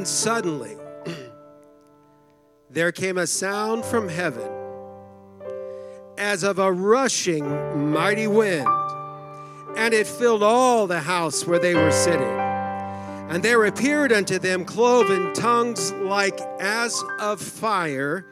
And 0.00 0.08
suddenly, 0.08 0.78
there 2.70 2.90
came 2.90 3.18
a 3.18 3.26
sound 3.26 3.84
from 3.84 4.08
heaven 4.08 4.50
as 6.16 6.42
of 6.42 6.58
a 6.58 6.72
rushing 6.72 7.44
mighty 7.92 8.26
wind, 8.26 8.66
and 9.76 9.92
it 9.92 10.06
filled 10.06 10.42
all 10.42 10.86
the 10.86 11.00
house 11.00 11.46
where 11.46 11.58
they 11.58 11.74
were 11.74 11.92
sitting. 11.92 12.22
And 12.22 13.42
there 13.42 13.62
appeared 13.66 14.10
unto 14.10 14.38
them 14.38 14.64
cloven 14.64 15.34
tongues 15.34 15.92
like 15.92 16.40
as 16.58 17.04
of 17.18 17.38
fire, 17.38 18.24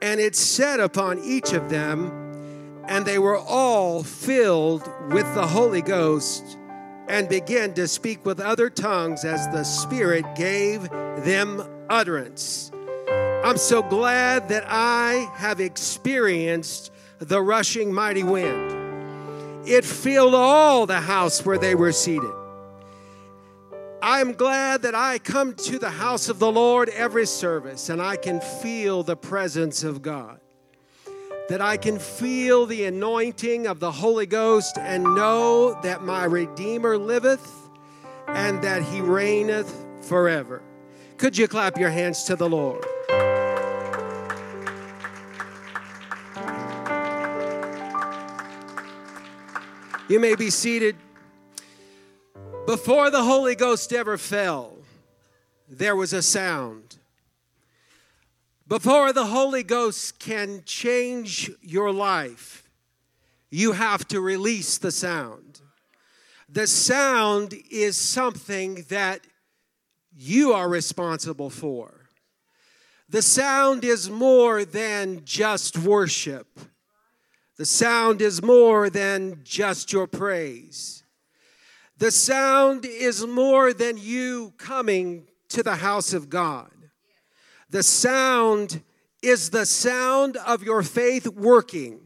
and 0.00 0.18
it 0.18 0.34
set 0.34 0.80
upon 0.80 1.18
each 1.18 1.52
of 1.52 1.68
them, 1.68 2.82
and 2.88 3.04
they 3.04 3.18
were 3.18 3.36
all 3.36 4.02
filled 4.02 4.88
with 5.12 5.34
the 5.34 5.48
Holy 5.48 5.82
Ghost 5.82 6.56
and 7.08 7.28
began 7.28 7.74
to 7.74 7.86
speak 7.86 8.24
with 8.24 8.40
other 8.40 8.70
tongues 8.70 9.24
as 9.24 9.46
the 9.48 9.64
Spirit 9.64 10.24
gave 10.34 10.88
them 10.90 11.62
utterance. 11.88 12.70
I'm 13.44 13.58
so 13.58 13.82
glad 13.82 14.48
that 14.48 14.64
I 14.66 15.30
have 15.34 15.60
experienced 15.60 16.90
the 17.18 17.42
rushing 17.42 17.92
mighty 17.92 18.22
wind. 18.22 19.68
It 19.68 19.84
filled 19.84 20.34
all 20.34 20.86
the 20.86 21.00
house 21.00 21.44
where 21.44 21.58
they 21.58 21.74
were 21.74 21.92
seated. 21.92 22.32
I'm 24.02 24.32
glad 24.32 24.82
that 24.82 24.94
I 24.94 25.18
come 25.18 25.54
to 25.54 25.78
the 25.78 25.90
house 25.90 26.28
of 26.28 26.38
the 26.38 26.52
Lord 26.52 26.90
every 26.90 27.26
service 27.26 27.88
and 27.88 28.02
I 28.02 28.16
can 28.16 28.40
feel 28.40 29.02
the 29.02 29.16
presence 29.16 29.82
of 29.82 30.02
God 30.02 30.40
that 31.48 31.60
I 31.60 31.76
can 31.76 31.98
feel 31.98 32.66
the 32.66 32.84
anointing 32.84 33.66
of 33.66 33.78
the 33.78 33.92
Holy 33.92 34.26
Ghost 34.26 34.78
and 34.78 35.04
know 35.04 35.78
that 35.82 36.02
my 36.02 36.24
Redeemer 36.24 36.96
liveth 36.96 37.68
and 38.26 38.62
that 38.62 38.82
he 38.82 39.00
reigneth 39.00 39.84
forever. 40.00 40.62
Could 41.18 41.36
you 41.36 41.46
clap 41.46 41.78
your 41.78 41.90
hands 41.90 42.24
to 42.24 42.36
the 42.36 42.48
Lord? 42.48 42.84
You 50.08 50.20
may 50.20 50.34
be 50.34 50.50
seated. 50.50 50.96
Before 52.66 53.10
the 53.10 53.22
Holy 53.22 53.54
Ghost 53.54 53.92
ever 53.92 54.16
fell, 54.16 54.78
there 55.68 55.96
was 55.96 56.12
a 56.12 56.22
sound. 56.22 56.96
Before 58.66 59.12
the 59.12 59.26
Holy 59.26 59.62
Ghost 59.62 60.18
can 60.18 60.62
change 60.64 61.50
your 61.60 61.92
life, 61.92 62.68
you 63.50 63.72
have 63.72 64.08
to 64.08 64.20
release 64.20 64.78
the 64.78 64.90
sound. 64.90 65.60
The 66.48 66.66
sound 66.66 67.54
is 67.70 67.98
something 67.98 68.86
that 68.88 69.20
you 70.16 70.52
are 70.52 70.68
responsible 70.68 71.50
for. 71.50 72.08
The 73.08 73.22
sound 73.22 73.84
is 73.84 74.08
more 74.08 74.64
than 74.64 75.24
just 75.24 75.76
worship. 75.76 76.58
The 77.56 77.66
sound 77.66 78.22
is 78.22 78.42
more 78.42 78.88
than 78.88 79.40
just 79.44 79.92
your 79.92 80.06
praise. 80.06 81.04
The 81.98 82.10
sound 82.10 82.84
is 82.84 83.26
more 83.26 83.72
than 83.72 83.98
you 83.98 84.54
coming 84.56 85.28
to 85.50 85.62
the 85.62 85.76
house 85.76 86.12
of 86.12 86.30
God. 86.30 86.73
The 87.74 87.82
sound 87.82 88.82
is 89.20 89.50
the 89.50 89.66
sound 89.66 90.36
of 90.36 90.62
your 90.62 90.84
faith 90.84 91.26
working. 91.26 91.98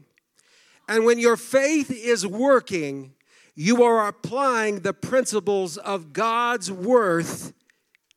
And 0.87 1.05
when 1.05 1.19
your 1.19 1.37
faith 1.37 1.91
is 1.91 2.25
working, 2.25 3.13
you 3.53 3.83
are 3.83 4.07
applying 4.07 4.79
the 4.79 4.93
principles 4.93 5.77
of 5.77 6.11
God's 6.11 6.71
worth 6.71 7.53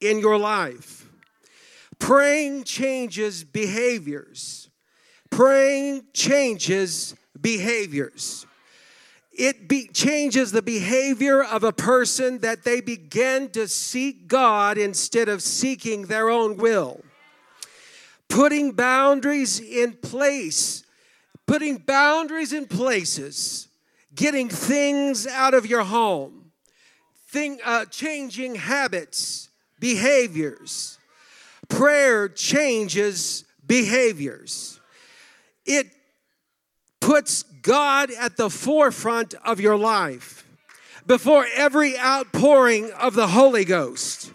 in 0.01 0.19
your 0.19 0.39
life. 0.39 1.11
Praying 1.99 2.65
changes 2.65 3.45
behaviors. 3.45 4.71
Praying 5.29 6.05
changes 6.15 7.15
behaviors. 7.39 8.47
It 9.31 9.69
be, 9.69 9.89
changes 9.89 10.53
the 10.53 10.63
behavior 10.63 11.45
of 11.45 11.65
a 11.65 11.73
person 11.73 12.39
that 12.39 12.65
they 12.65 12.81
begin 12.81 13.51
to 13.51 13.69
seek 13.69 14.27
God 14.27 14.79
instead 14.79 15.29
of 15.29 15.43
seeking 15.43 16.07
their 16.07 16.31
own 16.31 16.57
will 16.57 17.03
putting 18.33 18.73
boundaries 18.73 19.61
in 19.61 19.93
place, 19.93 20.85
putting 21.47 21.77
boundaries 21.77 22.55
in 22.55 22.67
places, 22.67 23.69
getting 24.15 24.49
things 24.49 25.27
out 25.27 25.53
of 25.53 25.67
your 25.67 25.85
home, 25.85 26.51
thing, 27.29 27.59
uh, 27.63 27.85
changing 27.85 28.55
habits, 28.55 29.51
behaviors. 29.79 30.99
Prayer 31.69 32.27
changes 32.27 33.45
behaviors. 33.67 34.81
It 35.67 35.89
puts 37.01 37.43
God 37.43 38.11
at 38.19 38.39
the 38.39 38.49
forefront 38.49 39.35
of 39.45 39.61
your 39.61 39.77
life 39.77 40.47
before 41.07 41.45
every 41.55 41.99
outpouring 41.99 42.93
of 42.93 43.13
the 43.13 43.29
Holy 43.29 43.67
Ghost. 43.67 44.33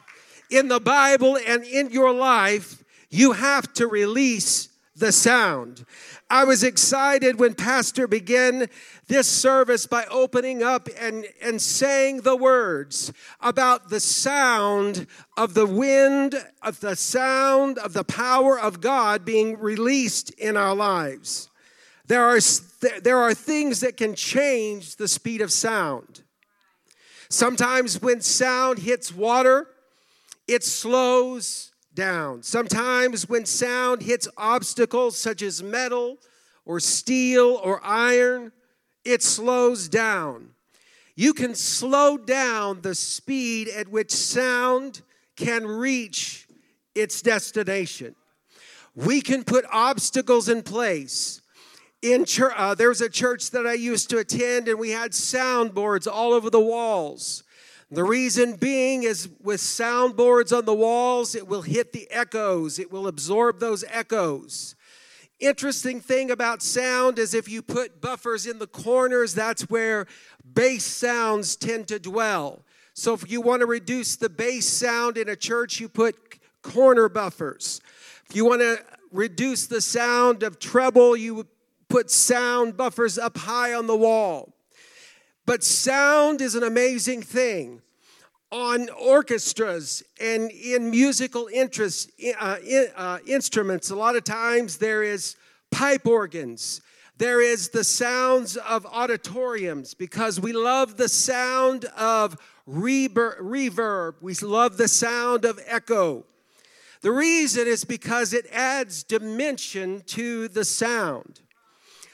In 0.51 0.67
the 0.67 0.79
Bible 0.79 1.37
and 1.47 1.63
in 1.63 1.89
your 1.89 2.13
life, 2.13 2.83
you 3.09 3.33
have 3.33 3.73
to 3.73 3.87
release 3.87 4.69
the 4.97 5.11
sound. 5.11 5.85
I 6.29 6.43
was 6.43 6.63
excited 6.63 7.39
when 7.39 7.53
Pastor 7.53 8.07
began 8.07 8.67
this 9.07 9.27
service 9.27 9.85
by 9.85 10.05
opening 10.05 10.63
up 10.63 10.89
and, 10.99 11.25
and 11.41 11.61
saying 11.61 12.21
the 12.21 12.35
words 12.35 13.13
about 13.39 13.89
the 13.89 13.99
sound 13.99 15.05
of 15.37 15.53
the 15.53 15.67
wind, 15.67 16.35
of 16.63 16.79
the 16.79 16.95
sound 16.95 17.77
of 17.77 17.93
the 17.93 18.03
power 18.03 18.59
of 18.59 18.81
God 18.81 19.23
being 19.23 19.59
released 19.59 20.31
in 20.31 20.57
our 20.57 20.75
lives. 20.75 21.49
There 22.07 22.23
are, 22.23 22.39
there 23.01 23.19
are 23.19 23.33
things 23.33 23.81
that 23.81 23.97
can 23.97 24.15
change 24.15 24.95
the 24.95 25.07
speed 25.07 25.41
of 25.41 25.51
sound. 25.51 26.23
Sometimes 27.29 28.01
when 28.01 28.21
sound 28.21 28.79
hits 28.79 29.13
water, 29.13 29.67
it 30.47 30.63
slows 30.63 31.66
down. 31.97 32.43
Sometimes, 32.43 33.27
when 33.27 33.45
sound 33.45 34.03
hits 34.03 34.27
obstacles 34.37 35.17
such 35.17 35.41
as 35.41 35.63
metal 35.63 36.17
or 36.63 36.79
steel 36.79 37.59
or 37.63 37.83
iron, 37.83 38.51
it 39.03 39.23
slows 39.23 39.89
down. 39.89 40.51
You 41.15 41.33
can 41.33 41.55
slow 41.55 42.15
down 42.15 42.81
the 42.81 42.93
speed 42.93 43.67
at 43.67 43.87
which 43.87 44.11
sound 44.11 45.01
can 45.35 45.65
reach 45.65 46.47
its 46.93 47.23
destination. 47.23 48.15
We 48.95 49.21
can 49.21 49.43
put 49.43 49.65
obstacles 49.71 50.49
in 50.49 50.61
place. 50.61 51.41
In 52.03 52.25
church, 52.25 52.53
uh, 52.55 52.75
there 52.75 52.89
was 52.89 53.01
a 53.01 53.09
church 53.09 53.49
that 53.51 53.65
I 53.65 53.73
used 53.73 54.11
to 54.11 54.19
attend, 54.19 54.67
and 54.67 54.77
we 54.77 54.91
had 54.91 55.11
soundboards 55.11 56.05
all 56.05 56.33
over 56.33 56.51
the 56.51 56.59
walls. 56.59 57.43
The 57.89 58.03
reason 58.03 58.55
being 58.55 59.03
is 59.03 59.29
with 59.41 59.61
soundboards 59.61 60.55
on 60.55 60.65
the 60.65 60.73
walls, 60.73 61.35
it 61.35 61.47
will 61.47 61.61
hit 61.61 61.93
the 61.93 62.07
echoes, 62.11 62.79
it 62.79 62.91
will 62.91 63.07
absorb 63.07 63.59
those 63.59 63.85
echoes. 63.87 64.75
Interesting 65.39 66.01
thing 66.01 66.31
about 66.31 66.61
sound 66.61 67.19
is 67.19 67.33
if 67.33 67.47
you 67.47 67.61
put 67.61 68.01
buffers 68.01 68.45
in 68.45 68.59
the 68.59 68.67
corners, 68.67 69.33
that's 69.33 69.69
where 69.69 70.07
bass 70.53 70.83
sounds 70.83 71.55
tend 71.55 71.87
to 71.87 71.99
dwell. 71.99 72.63
So 72.93 73.13
if 73.13 73.29
you 73.29 73.39
want 73.39 73.61
to 73.61 73.67
reduce 73.67 74.15
the 74.15 74.29
bass 74.29 74.67
sound 74.67 75.17
in 75.17 75.29
a 75.29 75.35
church, 75.35 75.79
you 75.79 75.87
put 75.87 76.39
corner 76.63 77.07
buffers. 77.07 77.79
If 78.27 78.35
you 78.35 78.43
want 78.43 78.61
to 78.61 78.83
reduce 79.11 79.67
the 79.67 79.79
sound 79.79 80.43
of 80.43 80.59
treble, 80.59 81.15
you 81.15 81.47
put 81.87 82.09
sound 82.09 82.75
buffers 82.75 83.17
up 83.17 83.37
high 83.37 83.73
on 83.73 83.87
the 83.87 83.95
wall. 83.95 84.53
But 85.45 85.63
sound 85.63 86.41
is 86.41 86.55
an 86.55 86.63
amazing 86.63 87.21
thing. 87.21 87.81
On 88.49 88.89
orchestras 88.89 90.03
and 90.21 90.49
in 90.51 90.89
musical 90.89 91.47
uh, 92.39 92.57
in, 92.65 92.87
uh, 92.95 93.19
instruments, 93.27 93.89
a 93.89 93.95
lot 93.95 94.15
of 94.15 94.23
times 94.23 94.77
there 94.77 95.03
is 95.03 95.35
pipe 95.69 96.07
organs. 96.07 96.81
There 97.17 97.41
is 97.41 97.69
the 97.69 97.83
sounds 97.83 98.55
of 98.57 98.85
auditoriums 98.85 99.93
because 99.93 100.39
we 100.39 100.53
love 100.53 100.97
the 100.97 101.09
sound 101.09 101.85
of 101.97 102.37
rever- 102.65 103.37
reverb. 103.41 104.15
We 104.21 104.35
love 104.35 104.77
the 104.77 104.87
sound 104.87 105.43
of 105.43 105.59
echo. 105.65 106.25
The 107.01 107.11
reason 107.11 107.67
is 107.67 107.83
because 107.85 108.33
it 108.33 108.45
adds 108.51 109.03
dimension 109.03 110.03
to 110.07 110.47
the 110.47 110.65
sound. 110.65 111.41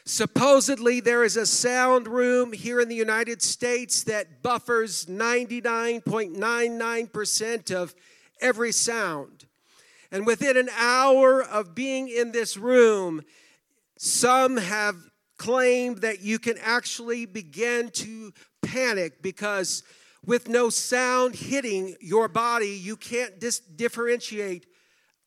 Supposedly, 0.06 1.00
there 1.00 1.24
is 1.24 1.38
a 1.38 1.46
sound 1.46 2.10
room 2.10 2.52
here 2.52 2.82
in 2.82 2.90
the 2.90 2.96
United 2.96 3.42
States 3.42 4.04
that 4.04 4.44
buffers 4.44 5.06
99.99% 5.06 7.74
of 7.74 7.96
every 8.42 8.74
sound. 8.74 9.46
And 10.12 10.28
within 10.28 10.58
an 10.58 10.68
hour 10.78 11.42
of 11.42 11.74
being 11.74 12.10
in 12.10 12.34
this 12.34 12.58
room, 12.58 13.22
some 13.98 14.58
have 14.58 14.98
claimed 15.38 16.00
that 16.00 16.22
you 16.22 16.38
can 16.38 16.58
actually 16.62 17.26
begin 17.26 17.90
to 17.90 18.34
panic 18.62 19.22
because 19.22 19.84
with 20.26 20.50
no 20.50 20.70
sound 20.70 21.36
hitting 21.36 21.96
your 22.02 22.28
body, 22.28 22.78
you 22.82 22.98
can't 22.98 23.40
dis- 23.40 23.60
differentiate 23.60 24.66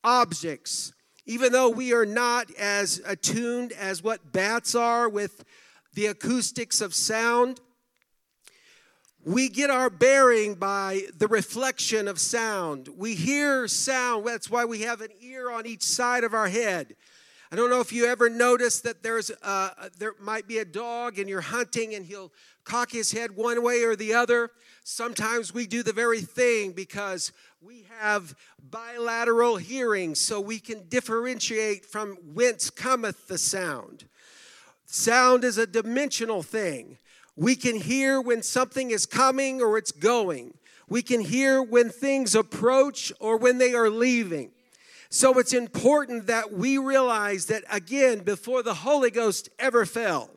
objects. 0.04 0.92
Even 1.26 1.50
though 1.52 1.68
we 1.68 1.92
are 1.92 2.06
not 2.06 2.50
as 2.56 3.02
attuned 3.04 3.72
as 3.72 4.02
what 4.02 4.32
bats 4.32 4.74
are 4.76 5.08
with 5.08 5.44
the 5.94 6.06
acoustics 6.06 6.80
of 6.80 6.94
sound, 6.94 7.60
we 9.24 9.48
get 9.48 9.70
our 9.70 9.90
bearing 9.90 10.54
by 10.54 11.02
the 11.18 11.26
reflection 11.26 12.06
of 12.06 12.20
sound. 12.20 12.88
We 12.96 13.16
hear 13.16 13.66
sound, 13.66 14.24
that's 14.24 14.48
why 14.48 14.64
we 14.64 14.82
have 14.82 15.00
an 15.00 15.10
ear 15.20 15.50
on 15.50 15.66
each 15.66 15.82
side 15.82 16.22
of 16.22 16.32
our 16.32 16.46
head. 16.46 16.94
I 17.52 17.56
don't 17.56 17.70
know 17.70 17.80
if 17.80 17.92
you 17.92 18.06
ever 18.06 18.28
noticed 18.28 18.82
that 18.84 19.02
there's 19.04 19.30
a, 19.30 19.90
there 19.98 20.14
might 20.20 20.48
be 20.48 20.58
a 20.58 20.64
dog 20.64 21.18
and 21.18 21.28
you're 21.28 21.40
hunting 21.40 21.94
and 21.94 22.04
he'll 22.04 22.32
cock 22.64 22.90
his 22.90 23.12
head 23.12 23.36
one 23.36 23.62
way 23.62 23.84
or 23.84 23.94
the 23.94 24.14
other. 24.14 24.50
Sometimes 24.82 25.54
we 25.54 25.66
do 25.66 25.84
the 25.84 25.92
very 25.92 26.20
thing 26.20 26.72
because 26.72 27.30
we 27.60 27.86
have 28.00 28.34
bilateral 28.58 29.56
hearing 29.56 30.16
so 30.16 30.40
we 30.40 30.58
can 30.58 30.88
differentiate 30.88 31.86
from 31.86 32.16
whence 32.34 32.68
cometh 32.68 33.28
the 33.28 33.38
sound. 33.38 34.06
Sound 34.84 35.44
is 35.44 35.56
a 35.56 35.66
dimensional 35.66 36.42
thing. 36.42 36.98
We 37.36 37.54
can 37.54 37.76
hear 37.76 38.20
when 38.20 38.42
something 38.42 38.90
is 38.90 39.06
coming 39.06 39.60
or 39.60 39.78
it's 39.78 39.92
going. 39.92 40.54
We 40.88 41.02
can 41.02 41.20
hear 41.20 41.62
when 41.62 41.90
things 41.90 42.34
approach 42.34 43.12
or 43.20 43.36
when 43.36 43.58
they 43.58 43.74
are 43.74 43.90
leaving. 43.90 44.52
So 45.16 45.38
it's 45.38 45.54
important 45.54 46.26
that 46.26 46.52
we 46.52 46.76
realize 46.76 47.46
that, 47.46 47.64
again, 47.70 48.18
before 48.18 48.62
the 48.62 48.74
Holy 48.74 49.10
Ghost 49.10 49.48
ever 49.58 49.86
fell, 49.86 50.28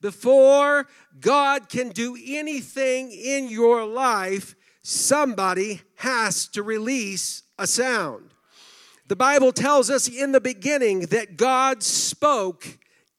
before 0.00 0.88
God 1.20 1.68
can 1.68 1.90
do 1.90 2.18
anything 2.26 3.12
in 3.12 3.48
your 3.48 3.86
life, 3.86 4.56
somebody 4.82 5.82
has 5.94 6.48
to 6.48 6.64
release 6.64 7.44
a 7.56 7.68
sound. 7.68 8.34
The 9.06 9.14
Bible 9.14 9.52
tells 9.52 9.90
us 9.90 10.08
in 10.08 10.32
the 10.32 10.40
beginning 10.40 11.02
that 11.02 11.36
God 11.36 11.84
spoke 11.84 12.66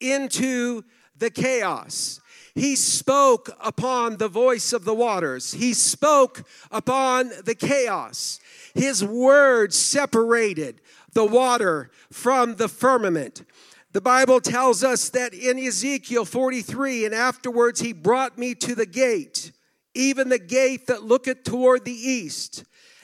into 0.02 0.84
the 1.16 1.30
chaos. 1.30 2.20
He 2.54 2.76
spoke 2.76 3.50
upon 3.62 4.18
the 4.18 4.28
voice 4.28 4.74
of 4.74 4.84
the 4.84 4.94
waters. 4.94 5.54
He 5.54 5.74
spoke 5.74 6.44
upon 6.70 7.32
the 7.46 7.56
chaos. 7.56 8.41
His 8.74 9.04
word 9.04 9.74
separated 9.74 10.82
the 11.14 11.26
water 11.26 11.92
from 12.12 12.56
the 12.56 12.68
firmament. 12.68 13.44
The 13.92 14.02
Bible 14.02 14.40
tells 14.40 14.84
us 14.84 15.10
that 15.10 15.34
in 15.34 15.60
Ezekiel 15.60 16.26
43, 16.26 17.06
and 17.06 17.14
afterwards 17.14 17.82
he 17.82 17.92
brought 17.92 18.38
me 18.38 18.56
to 18.56 18.74
the 18.74 18.86
gate, 18.86 19.52
even 19.94 20.30
the 20.30 20.40
gate 20.40 20.88
that 20.88 21.04
looketh 21.04 21.44
toward 21.44 21.84
the 21.84 21.92
east. 21.92 22.64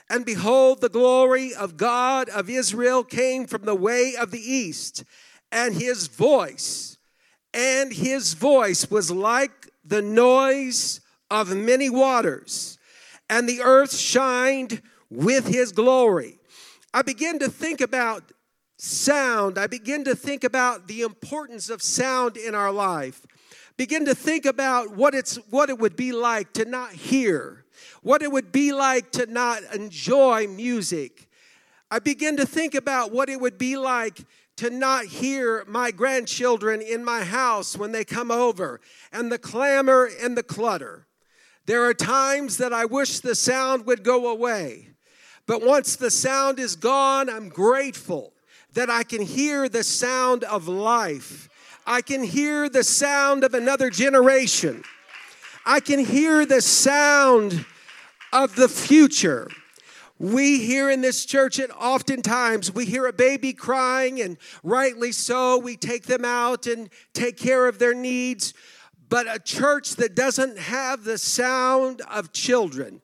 And 0.10 0.26
behold, 0.26 0.80
the 0.80 0.88
glory 0.88 1.54
of 1.54 1.76
God 1.76 2.30
of 2.30 2.50
Israel 2.50 3.04
came 3.04 3.46
from 3.46 3.64
the 3.64 3.76
way 3.76 4.14
of 4.18 4.32
the 4.32 4.40
east, 4.40 5.04
and 5.52 5.76
his 5.76 6.08
voice 6.08 6.98
and 7.58 7.92
his 7.92 8.36
voice 8.36 8.90
was 8.92 9.10
like 9.10 9.70
the 9.84 10.02
noise 10.02 11.02
of 11.32 11.56
many 11.56 11.90
waters, 11.90 12.78
and 13.30 13.50
the 13.50 13.62
earth 13.62 13.96
shined 13.96 14.82
with 15.10 15.48
his 15.48 15.72
glory. 15.72 16.40
I 16.94 17.02
begin 17.02 17.40
to 17.40 17.50
think 17.50 17.82
about 17.82 18.24
sound. 18.78 19.58
I 19.58 19.68
begin 19.68 20.04
to 20.06 20.16
think 20.16 20.44
about 20.44 20.88
the 20.88 21.02
importance 21.02 21.70
of 21.70 21.82
sound 21.82 22.38
in 22.38 22.56
our 22.56 22.72
life. 22.72 23.26
Begin 23.76 24.06
to 24.06 24.16
think 24.16 24.46
about 24.46 24.96
what 24.96 25.14
it's 25.14 25.36
what 25.50 25.70
it 25.70 25.78
would 25.78 25.96
be 25.96 26.12
like 26.12 26.54
to 26.54 26.66
not 26.66 26.92
hear, 26.94 27.66
what 28.02 28.22
it 28.22 28.32
would 28.32 28.52
be 28.52 28.74
like 28.74 29.12
to 29.14 29.26
not 29.28 29.62
enjoy 29.74 30.48
music. 30.48 31.28
I 31.90 32.00
begin 32.00 32.38
to 32.38 32.46
think 32.46 32.76
about 32.76 33.12
what 33.12 33.30
it 33.30 33.40
would 33.40 33.58
be 33.58 33.78
like 33.78 34.26
to 34.58 34.70
not 34.72 35.06
hear 35.06 35.64
my 35.68 35.92
grandchildren 35.92 36.82
in 36.82 37.06
my 37.06 37.24
house 37.24 37.78
when 37.78 37.92
they 37.92 38.04
come 38.04 38.32
over 38.32 38.82
and 39.12 39.32
the 39.32 39.38
clamor 39.38 40.10
and 40.22 40.36
the 40.36 40.44
clutter. 40.44 41.06
There 41.68 41.84
are 41.84 41.94
times 41.94 42.58
that 42.58 42.74
I 42.74 42.86
wish 42.86 43.20
the 43.20 43.36
sound 43.36 43.86
would 43.86 44.04
go 44.04 44.28
away. 44.28 44.90
But 45.48 45.66
once 45.66 45.96
the 45.96 46.12
sound 46.12 46.60
is 46.60 46.76
gone, 46.76 47.30
I'm 47.30 47.50
grateful 47.50 48.34
that 48.74 48.90
I 48.90 49.04
can 49.04 49.22
hear 49.22 49.68
the 49.68 49.84
sound 49.84 50.44
of 50.44 50.68
life. 50.68 51.50
I 51.86 52.02
can 52.02 52.22
hear 52.22 52.68
the 52.68 52.84
sound 52.84 53.46
of 53.46 53.54
another 53.54 53.90
generation. 53.90 54.84
I 55.66 55.80
can 55.80 56.00
hear 56.00 56.46
the 56.46 56.62
sound 56.62 57.66
of 58.34 58.56
the 58.56 58.68
future. 58.68 59.50
We 60.20 60.60
here 60.60 60.90
in 60.90 61.02
this 61.02 61.26
church, 61.26 61.60
and 61.60 61.72
oftentimes 61.72 62.74
we 62.74 62.86
hear 62.86 63.06
a 63.06 63.14
baby 63.14 63.54
crying, 63.54 64.20
and 64.20 64.38
rightly 64.64 65.12
so, 65.12 65.58
we 65.60 65.78
take 65.78 66.08
them 66.08 66.26
out 66.26 66.68
and 66.68 66.90
take 67.14 67.38
care 67.38 67.68
of 67.68 67.80
their 67.80 67.94
needs. 67.94 68.54
But 69.10 69.28
a 69.34 69.40
church 69.40 69.96
that 69.96 70.16
doesn't 70.16 70.58
have 70.58 71.04
the 71.04 71.18
sound 71.18 72.02
of 72.12 72.34
children, 72.34 73.02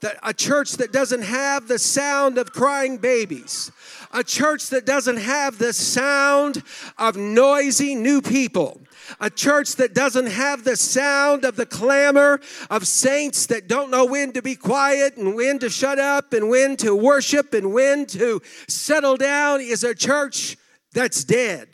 that 0.00 0.18
a 0.22 0.34
church 0.34 0.72
that 0.72 0.92
doesn't 0.92 1.22
have 1.22 1.68
the 1.68 1.78
sound 1.78 2.38
of 2.38 2.52
crying 2.52 2.98
babies, 2.98 3.72
a 4.12 4.22
church 4.22 4.68
that 4.68 4.86
doesn't 4.86 5.16
have 5.16 5.58
the 5.58 5.72
sound 5.72 6.62
of 6.98 7.16
noisy 7.16 7.94
new 7.94 8.20
people, 8.20 8.80
a 9.20 9.30
church 9.30 9.76
that 9.76 9.94
doesn't 9.94 10.26
have 10.26 10.64
the 10.64 10.76
sound 10.76 11.44
of 11.44 11.56
the 11.56 11.66
clamor 11.66 12.40
of 12.70 12.86
saints 12.86 13.46
that 13.46 13.68
don't 13.68 13.90
know 13.90 14.04
when 14.04 14.32
to 14.32 14.42
be 14.42 14.54
quiet 14.54 15.16
and 15.16 15.34
when 15.34 15.58
to 15.58 15.70
shut 15.70 15.98
up 15.98 16.32
and 16.32 16.48
when 16.48 16.76
to 16.76 16.94
worship 16.94 17.54
and 17.54 17.72
when 17.72 18.06
to 18.06 18.40
settle 18.68 19.16
down 19.16 19.60
is 19.60 19.84
a 19.84 19.94
church 19.94 20.56
that's 20.92 21.24
dead, 21.24 21.68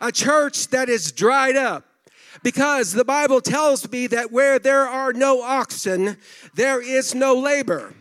a 0.00 0.12
church 0.12 0.68
that 0.68 0.88
is 0.88 1.12
dried 1.12 1.56
up. 1.56 1.84
Because 2.42 2.92
the 2.92 3.04
Bible 3.04 3.40
tells 3.40 3.90
me 3.90 4.06
that 4.08 4.32
where 4.32 4.58
there 4.58 4.86
are 4.88 5.12
no 5.12 5.42
oxen, 5.42 6.16
there 6.54 6.82
is 6.82 7.14
no 7.14 7.34
labor. 7.34 7.94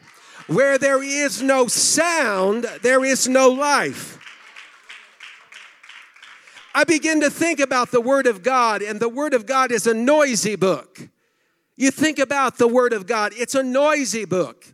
Where 0.47 0.77
there 0.77 1.01
is 1.01 1.41
no 1.41 1.67
sound, 1.67 2.65
there 2.81 3.05
is 3.05 3.27
no 3.27 3.49
life. 3.49 4.19
I 6.75 6.83
begin 6.83 7.21
to 7.21 7.29
think 7.29 7.59
about 7.59 7.91
the 7.91 8.01
Word 8.01 8.25
of 8.25 8.41
God, 8.41 8.81
and 8.81 8.99
the 8.99 9.09
Word 9.09 9.33
of 9.33 9.45
God 9.45 9.71
is 9.71 9.85
a 9.85 9.93
noisy 9.93 10.55
book. 10.55 11.07
You 11.75 11.91
think 11.91 12.19
about 12.19 12.57
the 12.57 12.67
Word 12.67 12.93
of 12.93 13.05
God, 13.05 13.33
it's 13.35 13.55
a 13.55 13.63
noisy 13.63 14.25
book. 14.25 14.65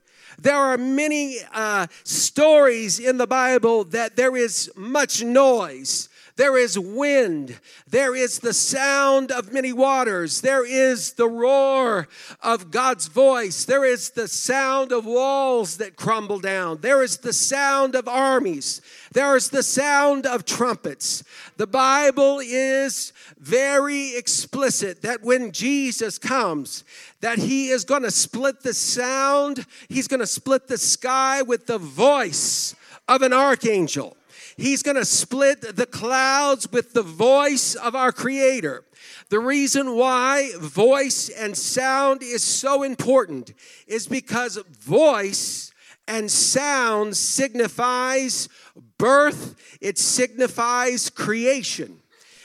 There 0.41 0.55
are 0.55 0.77
many 0.77 1.37
uh, 1.53 1.87
stories 2.03 2.99
in 2.99 3.17
the 3.17 3.27
Bible 3.27 3.83
that 3.85 4.15
there 4.15 4.35
is 4.35 4.71
much 4.75 5.23
noise. 5.23 6.08
There 6.39 6.58
is 6.58 6.79
wind. 6.79 7.60
There 7.86 8.15
is 8.15 8.39
the 8.39 8.53
sound 8.53 9.29
of 9.29 9.51
many 9.51 9.74
waters. 9.74 10.39
There 10.39 10.65
is 10.65 11.12
the 11.12 11.27
roar 11.27 12.08
of 12.41 12.72
God's 12.72 13.10
voice. 13.10 13.65
There 13.65 13.84
is 13.84 14.12
the 14.12 14.29
sound 14.29 14.93
of 14.93 15.05
walls 15.05 15.75
that 15.79 15.98
crumble 15.98 16.39
down. 16.39 16.79
There 16.79 17.03
is 17.03 17.17
the 17.17 17.34
sound 17.34 17.93
of 17.93 18.08
armies. 18.08 18.81
There 19.12 19.36
is 19.36 19.50
the 19.50 19.63
sound 19.63 20.25
of 20.25 20.46
trumpets. 20.46 21.25
The 21.58 21.67
Bible 21.67 22.39
is 22.41 23.12
very 23.38 24.15
explicit 24.15 25.01
that 25.01 25.22
when 25.22 25.51
Jesus 25.51 26.17
comes, 26.17 26.86
that 27.19 27.39
he 27.39 27.67
is 27.67 27.84
going 27.84 28.03
to 28.03 28.12
split 28.12 28.62
the 28.62 28.74
sound, 28.74 29.65
he's 29.89 30.08
going 30.08 30.22
to 30.22 30.25
split 30.25 30.69
the 30.69 30.77
sky 30.77 31.41
with 31.41 31.65
the 31.65 31.79
voice 31.79 32.75
of 33.10 33.24
an 33.24 33.34
archangel. 33.34 34.15
He's 34.59 34.83
going 34.83 34.97
to 34.97 35.05
split 35.05 35.61
the 35.77 35.85
clouds 35.85 36.69
with 36.69 36.91
the 36.91 37.01
voice 37.01 37.75
of 37.75 37.95
our 37.95 38.11
Creator. 38.11 38.83
The 39.29 39.39
reason 39.39 39.95
why 39.95 40.51
voice 40.59 41.29
and 41.29 41.57
sound 41.57 42.21
is 42.21 42.43
so 42.43 42.83
important 42.83 43.53
is 43.87 44.05
because 44.05 44.57
voice 44.81 45.71
and 46.09 46.29
sound 46.29 47.15
signifies 47.15 48.49
birth, 48.97 49.55
it 49.79 49.97
signifies 49.97 51.09
creation. 51.09 52.01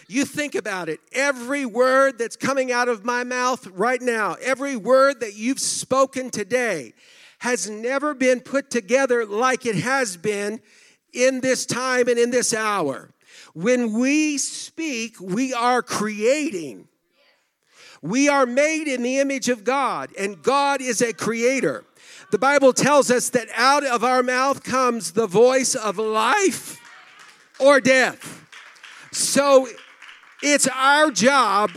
You 0.06 0.24
think 0.24 0.54
about 0.54 0.88
it. 0.88 1.00
Every 1.12 1.66
word 1.66 2.18
that's 2.18 2.36
coming 2.36 2.70
out 2.70 2.88
of 2.88 3.04
my 3.04 3.24
mouth 3.24 3.66
right 3.68 4.00
now, 4.00 4.36
every 4.40 4.76
word 4.76 5.18
that 5.18 5.34
you've 5.34 5.58
spoken 5.58 6.30
today, 6.30 6.92
has 7.38 7.68
never 7.68 8.14
been 8.14 8.40
put 8.40 8.70
together 8.70 9.26
like 9.26 9.66
it 9.66 9.76
has 9.76 10.16
been 10.16 10.60
in 11.14 11.40
this 11.40 11.64
time 11.64 12.08
and 12.08 12.18
in 12.18 12.30
this 12.30 12.52
hour. 12.52 13.10
When 13.54 13.92
we 13.92 14.36
speak, 14.38 15.20
we 15.20 15.54
are 15.54 15.82
creating. 15.82 16.88
We 18.02 18.28
are 18.28 18.46
made 18.46 18.88
in 18.88 19.02
the 19.02 19.18
image 19.18 19.48
of 19.48 19.64
God, 19.64 20.10
and 20.18 20.42
God 20.42 20.82
is 20.82 21.00
a 21.00 21.12
creator. 21.12 21.84
The 22.30 22.38
Bible 22.38 22.72
tells 22.72 23.10
us 23.10 23.30
that 23.30 23.48
out 23.54 23.84
of 23.84 24.04
our 24.04 24.22
mouth 24.22 24.62
comes 24.62 25.12
the 25.12 25.26
voice 25.26 25.74
of 25.74 25.98
life 25.98 26.78
or 27.58 27.80
death. 27.80 28.44
So 29.12 29.68
it's 30.42 30.68
our 30.68 31.10
job 31.10 31.70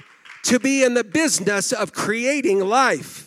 to 0.43 0.59
be 0.59 0.83
in 0.83 0.95
the 0.95 1.03
business 1.03 1.71
of 1.71 1.93
creating 1.93 2.59
life. 2.59 3.26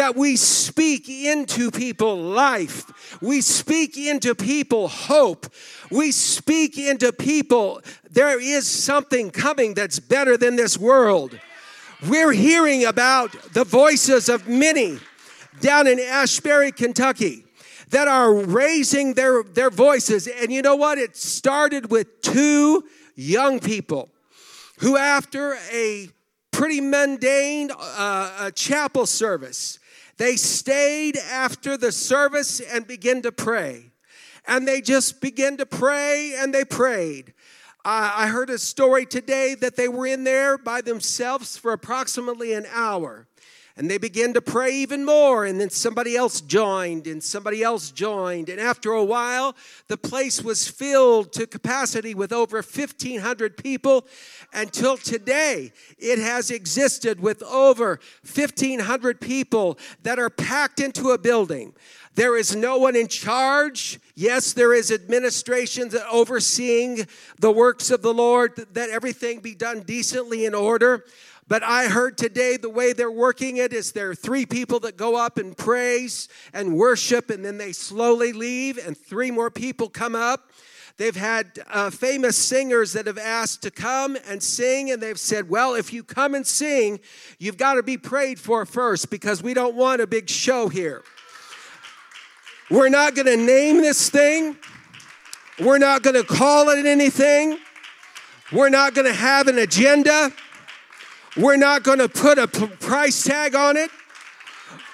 That 0.00 0.16
we 0.16 0.36
speak 0.36 1.10
into 1.10 1.70
people 1.70 2.16
life. 2.16 3.20
We 3.20 3.42
speak 3.42 3.98
into 3.98 4.34
people 4.34 4.88
hope. 4.88 5.46
We 5.90 6.10
speak 6.10 6.78
into 6.78 7.12
people 7.12 7.82
there 8.10 8.40
is 8.40 8.66
something 8.66 9.30
coming 9.30 9.74
that's 9.74 9.98
better 9.98 10.38
than 10.38 10.56
this 10.56 10.78
world. 10.78 11.38
We're 12.08 12.32
hearing 12.32 12.86
about 12.86 13.36
the 13.52 13.64
voices 13.64 14.30
of 14.30 14.48
many 14.48 15.00
down 15.60 15.86
in 15.86 16.00
Asbury, 16.00 16.72
Kentucky 16.72 17.44
that 17.90 18.08
are 18.08 18.32
raising 18.32 19.12
their, 19.12 19.42
their 19.42 19.68
voices. 19.68 20.26
And 20.26 20.50
you 20.50 20.62
know 20.62 20.76
what? 20.76 20.96
It 20.96 21.14
started 21.14 21.90
with 21.90 22.22
two 22.22 22.84
young 23.16 23.60
people 23.60 24.08
who, 24.78 24.96
after 24.96 25.58
a 25.70 26.08
pretty 26.52 26.80
mundane 26.80 27.70
uh, 27.78 28.50
chapel 28.52 29.04
service, 29.04 29.78
they 30.20 30.36
stayed 30.36 31.16
after 31.16 31.78
the 31.78 31.90
service 31.90 32.60
and 32.60 32.86
began 32.86 33.22
to 33.22 33.32
pray. 33.32 33.90
And 34.46 34.68
they 34.68 34.82
just 34.82 35.22
began 35.22 35.56
to 35.56 35.64
pray 35.64 36.34
and 36.36 36.52
they 36.52 36.66
prayed. 36.66 37.32
Uh, 37.86 38.12
I 38.14 38.26
heard 38.26 38.50
a 38.50 38.58
story 38.58 39.06
today 39.06 39.54
that 39.54 39.76
they 39.76 39.88
were 39.88 40.06
in 40.06 40.24
there 40.24 40.58
by 40.58 40.82
themselves 40.82 41.56
for 41.56 41.72
approximately 41.72 42.52
an 42.52 42.66
hour. 42.70 43.28
And 43.80 43.90
they 43.90 43.96
began 43.96 44.34
to 44.34 44.42
pray 44.42 44.74
even 44.74 45.06
more, 45.06 45.46
and 45.46 45.58
then 45.58 45.70
somebody 45.70 46.14
else 46.14 46.42
joined, 46.42 47.06
and 47.06 47.24
somebody 47.24 47.62
else 47.62 47.90
joined. 47.90 48.50
And 48.50 48.60
after 48.60 48.92
a 48.92 49.02
while, 49.02 49.56
the 49.88 49.96
place 49.96 50.44
was 50.44 50.68
filled 50.68 51.32
to 51.32 51.46
capacity 51.46 52.14
with 52.14 52.30
over 52.30 52.58
1,500 52.58 53.56
people. 53.56 54.06
Until 54.52 54.98
today, 54.98 55.72
it 55.96 56.18
has 56.18 56.50
existed 56.50 57.20
with 57.20 57.42
over 57.42 58.00
1,500 58.30 59.18
people 59.18 59.78
that 60.02 60.18
are 60.18 60.28
packed 60.28 60.78
into 60.78 61.12
a 61.12 61.18
building. 61.18 61.72
There 62.16 62.36
is 62.36 62.54
no 62.54 62.76
one 62.76 62.96
in 62.96 63.08
charge. 63.08 63.98
Yes, 64.14 64.52
there 64.52 64.74
is 64.74 64.90
administration 64.90 65.88
that 65.90 66.06
overseeing 66.10 67.06
the 67.38 67.50
works 67.50 67.90
of 67.90 68.02
the 68.02 68.12
Lord, 68.12 68.56
that 68.74 68.90
everything 68.90 69.40
be 69.40 69.54
done 69.54 69.80
decently 69.80 70.44
in 70.44 70.54
order. 70.54 71.06
But 71.50 71.64
I 71.64 71.88
heard 71.88 72.16
today 72.16 72.56
the 72.56 72.70
way 72.70 72.92
they're 72.92 73.10
working 73.10 73.56
it 73.56 73.72
is 73.72 73.90
there 73.90 74.10
are 74.10 74.14
three 74.14 74.46
people 74.46 74.78
that 74.80 74.96
go 74.96 75.16
up 75.16 75.36
and 75.36 75.58
praise 75.58 76.28
and 76.52 76.76
worship, 76.76 77.28
and 77.28 77.44
then 77.44 77.58
they 77.58 77.72
slowly 77.72 78.32
leave, 78.32 78.78
and 78.78 78.96
three 78.96 79.32
more 79.32 79.50
people 79.50 79.88
come 79.88 80.14
up. 80.14 80.52
They've 80.96 81.16
had 81.16 81.58
uh, 81.68 81.90
famous 81.90 82.36
singers 82.36 82.92
that 82.92 83.08
have 83.08 83.18
asked 83.18 83.62
to 83.62 83.72
come 83.72 84.16
and 84.28 84.40
sing, 84.40 84.92
and 84.92 85.02
they've 85.02 85.18
said, 85.18 85.50
Well, 85.50 85.74
if 85.74 85.92
you 85.92 86.04
come 86.04 86.36
and 86.36 86.46
sing, 86.46 87.00
you've 87.40 87.56
got 87.56 87.74
to 87.74 87.82
be 87.82 87.98
prayed 87.98 88.38
for 88.38 88.64
first 88.64 89.10
because 89.10 89.42
we 89.42 89.52
don't 89.52 89.74
want 89.74 90.00
a 90.00 90.06
big 90.06 90.30
show 90.30 90.68
here. 90.68 91.02
We're 92.70 92.90
not 92.90 93.16
going 93.16 93.26
to 93.26 93.36
name 93.36 93.78
this 93.78 94.08
thing, 94.08 94.56
we're 95.58 95.78
not 95.78 96.04
going 96.04 96.14
to 96.14 96.22
call 96.22 96.68
it 96.68 96.86
anything, 96.86 97.58
we're 98.52 98.68
not 98.68 98.94
going 98.94 99.08
to 99.08 99.12
have 99.12 99.48
an 99.48 99.58
agenda. 99.58 100.32
We're 101.36 101.56
not 101.56 101.84
going 101.84 101.98
to 101.98 102.08
put 102.08 102.38
a 102.38 102.46
price 102.48 103.22
tag 103.22 103.54
on 103.54 103.76
it. 103.76 103.90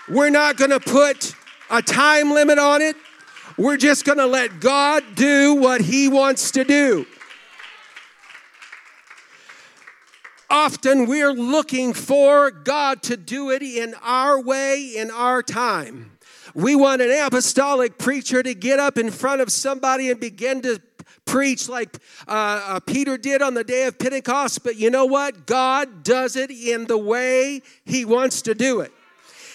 We're 0.08 0.30
not 0.30 0.56
going 0.56 0.70
to 0.70 0.80
put 0.80 1.34
a 1.70 1.82
time 1.82 2.30
limit 2.32 2.58
on 2.58 2.82
it. 2.82 2.96
We're 3.56 3.78
just 3.78 4.04
going 4.04 4.18
to 4.18 4.26
let 4.26 4.60
God 4.60 5.02
do 5.14 5.54
what 5.54 5.80
He 5.80 6.08
wants 6.08 6.50
to 6.52 6.64
do. 6.64 7.06
Often 10.48 11.06
we're 11.06 11.32
looking 11.32 11.92
for 11.92 12.50
God 12.50 13.02
to 13.04 13.16
do 13.16 13.50
it 13.50 13.62
in 13.62 13.94
our 14.02 14.40
way, 14.40 14.92
in 14.96 15.10
our 15.10 15.42
time. 15.42 16.12
We 16.54 16.76
want 16.76 17.02
an 17.02 17.10
apostolic 17.10 17.98
preacher 17.98 18.42
to 18.42 18.54
get 18.54 18.78
up 18.78 18.96
in 18.96 19.10
front 19.10 19.40
of 19.40 19.50
somebody 19.50 20.10
and 20.10 20.20
begin 20.20 20.62
to 20.62 20.80
preach 21.24 21.68
like 21.68 21.96
uh, 22.28 22.62
uh, 22.66 22.80
Peter 22.80 23.18
did 23.18 23.42
on 23.42 23.54
the 23.54 23.64
day 23.64 23.86
of 23.86 23.98
Pentecost, 23.98 24.62
but 24.62 24.76
you 24.76 24.90
know 24.90 25.04
what? 25.04 25.46
God 25.46 26.02
does 26.02 26.36
it 26.36 26.50
in 26.50 26.86
the 26.86 26.98
way 26.98 27.62
He 27.84 28.04
wants 28.04 28.42
to 28.42 28.54
do 28.54 28.80
it. 28.80 28.92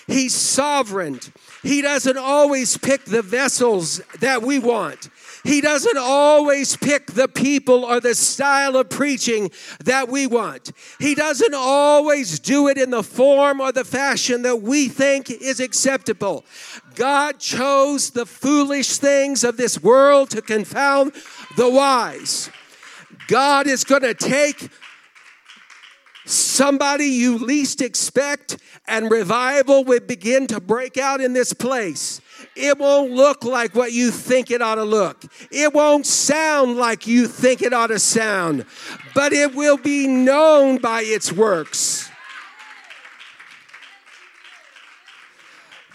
He's 0.08 0.34
sovereign. 0.34 1.20
He 1.64 1.82
doesn't 1.82 2.18
always 2.18 2.78
pick 2.78 3.06
the 3.06 3.22
vessels 3.22 4.02
that 4.20 4.42
we 4.42 4.60
want. 4.60 5.10
He 5.44 5.62
doesn't 5.62 5.98
always 5.98 6.76
pick 6.76 7.08
the 7.08 7.28
people 7.28 7.86
or 7.86 8.00
the 8.00 8.14
style 8.14 8.76
of 8.76 8.90
preaching 8.90 9.52
that 9.84 10.10
we 10.10 10.28
want. 10.28 10.72
He 11.00 11.16
doesn't 11.16 11.54
always 11.54 12.40
do 12.40 12.68
it 12.68 12.78
in 12.78 12.92
the 12.92 13.04
form 13.04 13.62
or 13.62 13.72
the 13.72 13.86
fashion 13.86 14.44
that 14.44 14.58
we 14.58 14.88
think 14.88 15.32
is 15.32 15.60
acceptable. 15.60 16.46
God 16.96 17.40
chose 17.40 18.12
the 18.12 18.26
foolish 18.26 18.98
things 18.98 19.44
of 19.44 19.58
this 19.58 19.82
world 19.82 20.30
to 20.32 20.42
confound 20.42 21.14
the 21.56 21.70
wise. 21.70 22.50
God 23.28 23.68
is 23.68 23.84
going 23.84 24.02
to 24.02 24.14
take 24.14 24.70
somebody 26.26 27.06
you 27.06 27.38
least 27.38 27.82
expect, 27.82 28.58
and 28.88 29.12
revival 29.12 29.84
will 29.84 30.00
begin 30.00 30.48
to 30.48 30.60
break 30.60 30.98
out 30.98 31.22
in 31.22 31.34
this 31.34 31.54
place. 31.54 32.22
It 32.56 32.78
won't 32.78 33.12
look 33.12 33.44
like 33.44 33.76
what 33.76 33.92
you 33.92 34.12
think 34.12 34.52
it 34.52 34.62
ought 34.62 34.76
to 34.76 34.84
look. 34.84 35.24
It 35.52 35.74
won't 35.74 36.06
sound 36.06 36.78
like 36.78 37.08
you 37.08 37.28
think 37.28 37.62
it 37.62 37.74
ought 37.74 37.88
to 37.88 38.00
sound, 38.00 38.66
but 39.14 39.34
it 39.34 39.56
will 39.56 39.78
be 39.78 40.08
known 40.08 40.78
by 40.78 41.02
its 41.02 41.32
works. 41.32 42.10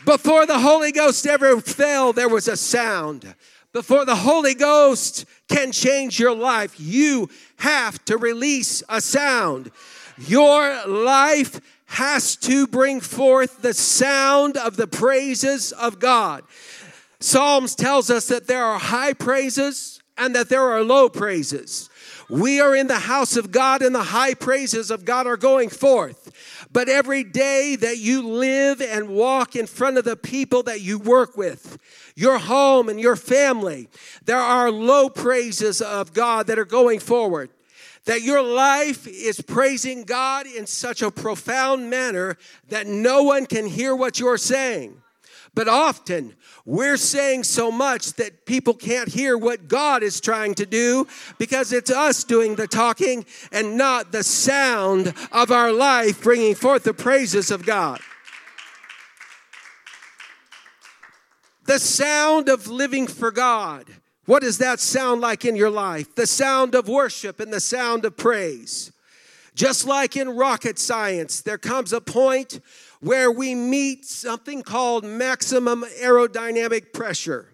Before 0.04 0.46
the 0.46 0.60
Holy 0.60 0.92
Ghost 0.92 1.26
ever 1.26 1.60
fell, 1.60 2.12
there 2.12 2.28
was 2.28 2.46
a 2.46 2.56
sound. 2.56 3.34
Before 3.76 4.06
the 4.06 4.16
Holy 4.16 4.54
Ghost 4.54 5.26
can 5.50 5.70
change 5.70 6.18
your 6.18 6.34
life, 6.34 6.80
you 6.80 7.28
have 7.58 8.02
to 8.06 8.16
release 8.16 8.82
a 8.88 9.02
sound. 9.02 9.70
Your 10.16 10.86
life 10.86 11.60
has 11.84 12.36
to 12.36 12.66
bring 12.66 13.02
forth 13.02 13.60
the 13.60 13.74
sound 13.74 14.56
of 14.56 14.78
the 14.78 14.86
praises 14.86 15.72
of 15.72 15.98
God. 15.98 16.44
Psalms 17.20 17.74
tells 17.74 18.08
us 18.08 18.28
that 18.28 18.46
there 18.46 18.64
are 18.64 18.78
high 18.78 19.12
praises 19.12 20.00
and 20.16 20.34
that 20.34 20.48
there 20.48 20.62
are 20.62 20.82
low 20.82 21.10
praises. 21.10 21.90
We 22.30 22.60
are 22.60 22.74
in 22.74 22.86
the 22.86 23.00
house 23.00 23.36
of 23.36 23.52
God 23.52 23.82
and 23.82 23.94
the 23.94 24.04
high 24.04 24.32
praises 24.32 24.90
of 24.90 25.04
God 25.04 25.26
are 25.26 25.36
going 25.36 25.68
forth. 25.68 26.55
But 26.72 26.88
every 26.88 27.24
day 27.24 27.76
that 27.76 27.98
you 27.98 28.26
live 28.26 28.80
and 28.80 29.08
walk 29.08 29.56
in 29.56 29.66
front 29.66 29.98
of 29.98 30.04
the 30.04 30.16
people 30.16 30.62
that 30.64 30.80
you 30.80 30.98
work 30.98 31.36
with, 31.36 31.78
your 32.14 32.38
home 32.38 32.88
and 32.88 33.00
your 33.00 33.16
family, 33.16 33.88
there 34.24 34.38
are 34.38 34.70
low 34.70 35.08
praises 35.08 35.80
of 35.80 36.12
God 36.12 36.46
that 36.48 36.58
are 36.58 36.64
going 36.64 37.00
forward 37.00 37.50
that 38.06 38.22
your 38.22 38.40
life 38.40 39.06
is 39.06 39.40
praising 39.40 40.04
God 40.04 40.46
in 40.46 40.64
such 40.64 41.02
a 41.02 41.10
profound 41.10 41.90
manner 41.90 42.38
that 42.68 42.86
no 42.86 43.24
one 43.24 43.46
can 43.46 43.66
hear 43.66 43.94
what 43.94 44.18
you're 44.18 44.38
saying. 44.38 45.02
But 45.56 45.66
often 45.66 46.36
we're 46.64 46.96
saying 46.96 47.42
so 47.42 47.72
much 47.72 48.12
that 48.12 48.46
people 48.46 48.74
can't 48.74 49.08
hear 49.08 49.36
what 49.36 49.66
God 49.66 50.04
is 50.04 50.20
trying 50.20 50.54
to 50.54 50.66
do 50.66 51.08
because 51.38 51.72
it's 51.72 51.90
us 51.90 52.22
doing 52.22 52.54
the 52.54 52.68
talking 52.68 53.26
and 53.50 53.76
not 53.76 54.12
the 54.12 54.22
sound 54.22 55.12
of 55.32 55.50
our 55.50 55.72
life 55.72 56.22
bringing 56.22 56.54
forth 56.54 56.84
the 56.84 56.94
praises 56.94 57.50
of 57.50 57.66
God. 57.66 57.98
The 61.64 61.80
sound 61.80 62.48
of 62.48 62.68
living 62.68 63.08
for 63.08 63.32
God 63.32 63.86
what 64.26 64.42
does 64.42 64.58
that 64.58 64.80
sound 64.80 65.20
like 65.20 65.44
in 65.44 65.54
your 65.56 65.70
life? 65.70 66.14
The 66.14 66.26
sound 66.26 66.74
of 66.74 66.88
worship 66.88 67.40
and 67.40 67.52
the 67.52 67.60
sound 67.60 68.04
of 68.04 68.16
praise. 68.16 68.92
Just 69.54 69.86
like 69.86 70.16
in 70.16 70.28
rocket 70.36 70.78
science, 70.78 71.40
there 71.40 71.56
comes 71.56 71.92
a 71.92 72.00
point 72.00 72.60
where 73.06 73.30
we 73.30 73.54
meet 73.54 74.04
something 74.04 74.62
called 74.62 75.04
maximum 75.04 75.84
aerodynamic 76.02 76.92
pressure. 76.92 77.46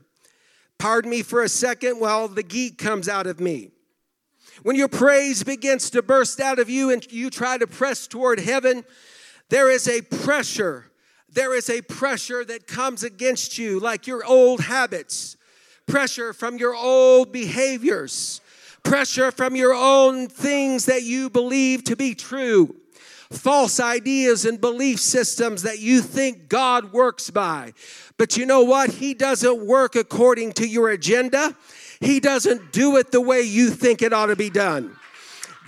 Pardon 0.79 1.11
me 1.11 1.23
for 1.23 1.43
a 1.43 1.49
second 1.49 2.01
while 2.01 2.27
the 2.27 2.43
geek 2.43 2.79
comes 2.79 3.07
out 3.07 3.27
of 3.27 3.39
me. 3.39 3.71
When 4.63 4.77
your 4.77 4.89
praise 4.89 5.43
begins 5.43 5.91
to 5.91 6.01
burst 6.01 6.41
out 6.41 6.59
of 6.59 6.71
you 6.71 6.91
and 6.91 7.07
you 7.13 7.29
try 7.29 7.59
to 7.59 7.67
press 7.67 8.07
toward 8.07 8.41
heaven, 8.41 8.83
there 9.51 9.71
is 9.71 9.87
a 9.89 10.01
pressure. 10.01 10.91
There 11.29 11.55
is 11.55 11.69
a 11.69 11.83
pressure 11.83 12.47
that 12.47 12.67
comes 12.67 13.03
against 13.03 13.59
you, 13.59 13.79
like 13.79 14.07
your 14.07 14.25
old 14.25 14.63
habits 14.63 15.37
pressure 15.87 16.33
from 16.33 16.57
your 16.57 16.75
old 16.75 17.31
behaviors, 17.31 18.41
pressure 18.85 19.31
from 19.31 19.55
your 19.55 19.75
own 19.75 20.29
things 20.29 20.87
that 20.87 21.03
you 21.03 21.29
believe 21.29 21.85
to 21.85 21.97
be 21.97 22.15
true, 22.15 22.75
false 23.33 23.81
ideas 23.81 24.45
and 24.45 24.61
belief 24.61 25.01
systems 25.01 25.63
that 25.63 25.79
you 25.79 26.01
think 26.01 26.49
God 26.49 26.93
works 26.93 27.31
by. 27.31 27.73
But 28.19 28.37
you 28.37 28.47
know 28.47 28.63
what? 28.63 28.91
He 28.91 29.15
doesn't 29.15 29.67
work 29.67 29.97
according 29.97 30.53
to 30.55 30.67
your 30.67 30.91
agenda, 30.91 31.57
He 32.01 32.21
doesn't 32.21 32.73
do 32.73 32.97
it 32.97 33.11
the 33.11 33.21
way 33.21 33.43
you 33.43 33.71
think 33.71 34.03
it 34.03 34.13
ought 34.13 34.27
to 34.27 34.37
be 34.37 34.51
done. 34.51 34.97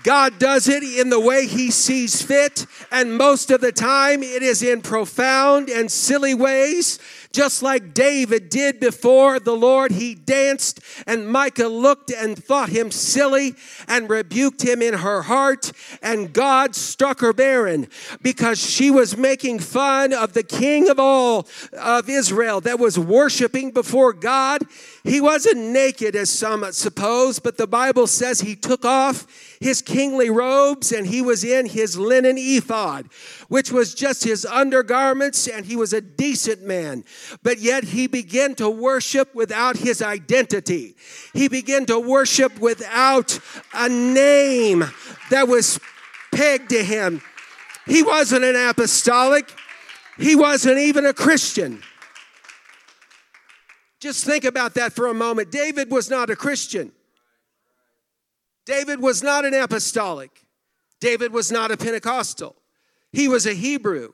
God 0.05 0.39
does 0.39 0.69
it 0.69 0.83
in 0.83 1.09
the 1.09 1.19
way 1.19 1.47
He 1.47 1.71
sees 1.71 2.21
fit, 2.21 2.67
and 2.93 3.17
most 3.17 3.51
of 3.51 3.63
the 3.63 3.73
time 3.73 4.23
it 4.23 4.43
is 4.43 4.63
in 4.63 4.83
profound 4.83 5.71
and 5.71 5.91
silly 5.91 6.35
ways. 6.35 6.99
Just 7.35 7.65
like 7.65 7.95
David 7.95 8.49
did 8.49 8.79
before 8.79 9.41
the 9.41 9.57
Lord, 9.57 9.91
he 9.91 10.15
danced, 10.15 10.79
and 11.05 11.31
Michal 11.31 11.69
looked 11.69 12.13
and 12.13 12.39
thought 12.39 12.69
him 12.69 12.93
silly 12.93 13.57
and 13.89 14.09
rebuked 14.09 14.63
him 14.63 14.81
in 14.81 14.95
her 14.95 15.23
heart, 15.23 15.73
and 16.01 16.33
God 16.33 16.77
struck 16.77 17.19
her 17.19 17.33
barren 17.33 17.89
because 18.23 18.61
she 18.61 18.89
was 18.89 19.17
making 19.17 19.59
fun 19.59 20.13
of 20.13 20.33
the 20.35 20.45
king 20.45 20.89
of 20.89 21.01
all 21.01 21.49
of 21.73 22.09
Israel 22.09 22.61
that 22.61 22.79
was 22.79 23.01
worshiping 23.01 23.73
before 23.73 24.13
God. 24.13 24.63
He 25.07 25.21
wasn't 25.21 25.59
naked, 25.59 26.17
as 26.17 26.31
some 26.31 26.65
suppose, 26.73 27.39
but 27.39 27.59
the 27.59 27.67
Bible 27.67 28.07
says 28.07 28.41
he 28.41 28.57
took 28.57 28.87
off 28.87 29.27
his 29.61 29.83
kingly 29.83 30.31
robes 30.31 30.93
and 30.93 31.07
he 31.07 31.21
was 31.21 31.45
in 31.45 31.67
his 31.67 31.99
linen 31.99 32.37
ephod, 32.39 33.11
which 33.49 33.71
was 33.71 33.95
just 33.95 34.25
his 34.25 34.47
undergarments, 34.47 35.47
and 35.47 35.67
he 35.67 35.77
was 35.77 35.93
a 35.93 36.01
decent 36.01 36.63
man. 36.63 37.05
But 37.43 37.59
yet 37.59 37.85
he 37.85 38.07
began 38.07 38.55
to 38.55 38.71
worship 38.71 39.35
without 39.35 39.77
his 39.77 40.01
identity. 40.01 40.97
He 41.35 41.49
began 41.49 41.85
to 41.87 42.01
worship 42.01 42.59
without 42.59 43.39
a 43.75 43.91
name 43.91 44.85
that 45.29 45.49
was 45.49 45.79
pegged 46.33 46.71
to 46.71 46.83
him. 46.83 47.21
He 47.87 48.03
wasn't 48.03 48.45
an 48.45 48.57
apostolic, 48.57 49.53
he 50.17 50.35
wasn't 50.35 50.79
even 50.79 51.05
a 51.05 51.13
Christian. 51.13 51.83
Just 54.05 54.27
think 54.27 54.45
about 54.45 54.75
that 54.75 54.93
for 54.93 55.07
a 55.07 55.15
moment. 55.15 55.51
David 55.51 55.91
was 55.91 56.11
not 56.11 56.29
a 56.29 56.37
Christian. 56.37 56.93
David 58.67 59.01
was 59.01 59.23
not 59.23 59.47
an 59.47 59.55
apostolic. 59.55 60.45
David 61.01 61.33
was 61.33 61.51
not 61.51 61.71
a 61.71 61.77
Pentecostal. 61.79 62.55
He 63.15 63.29
was 63.29 63.47
a 63.47 63.55
Hebrew. 63.55 64.13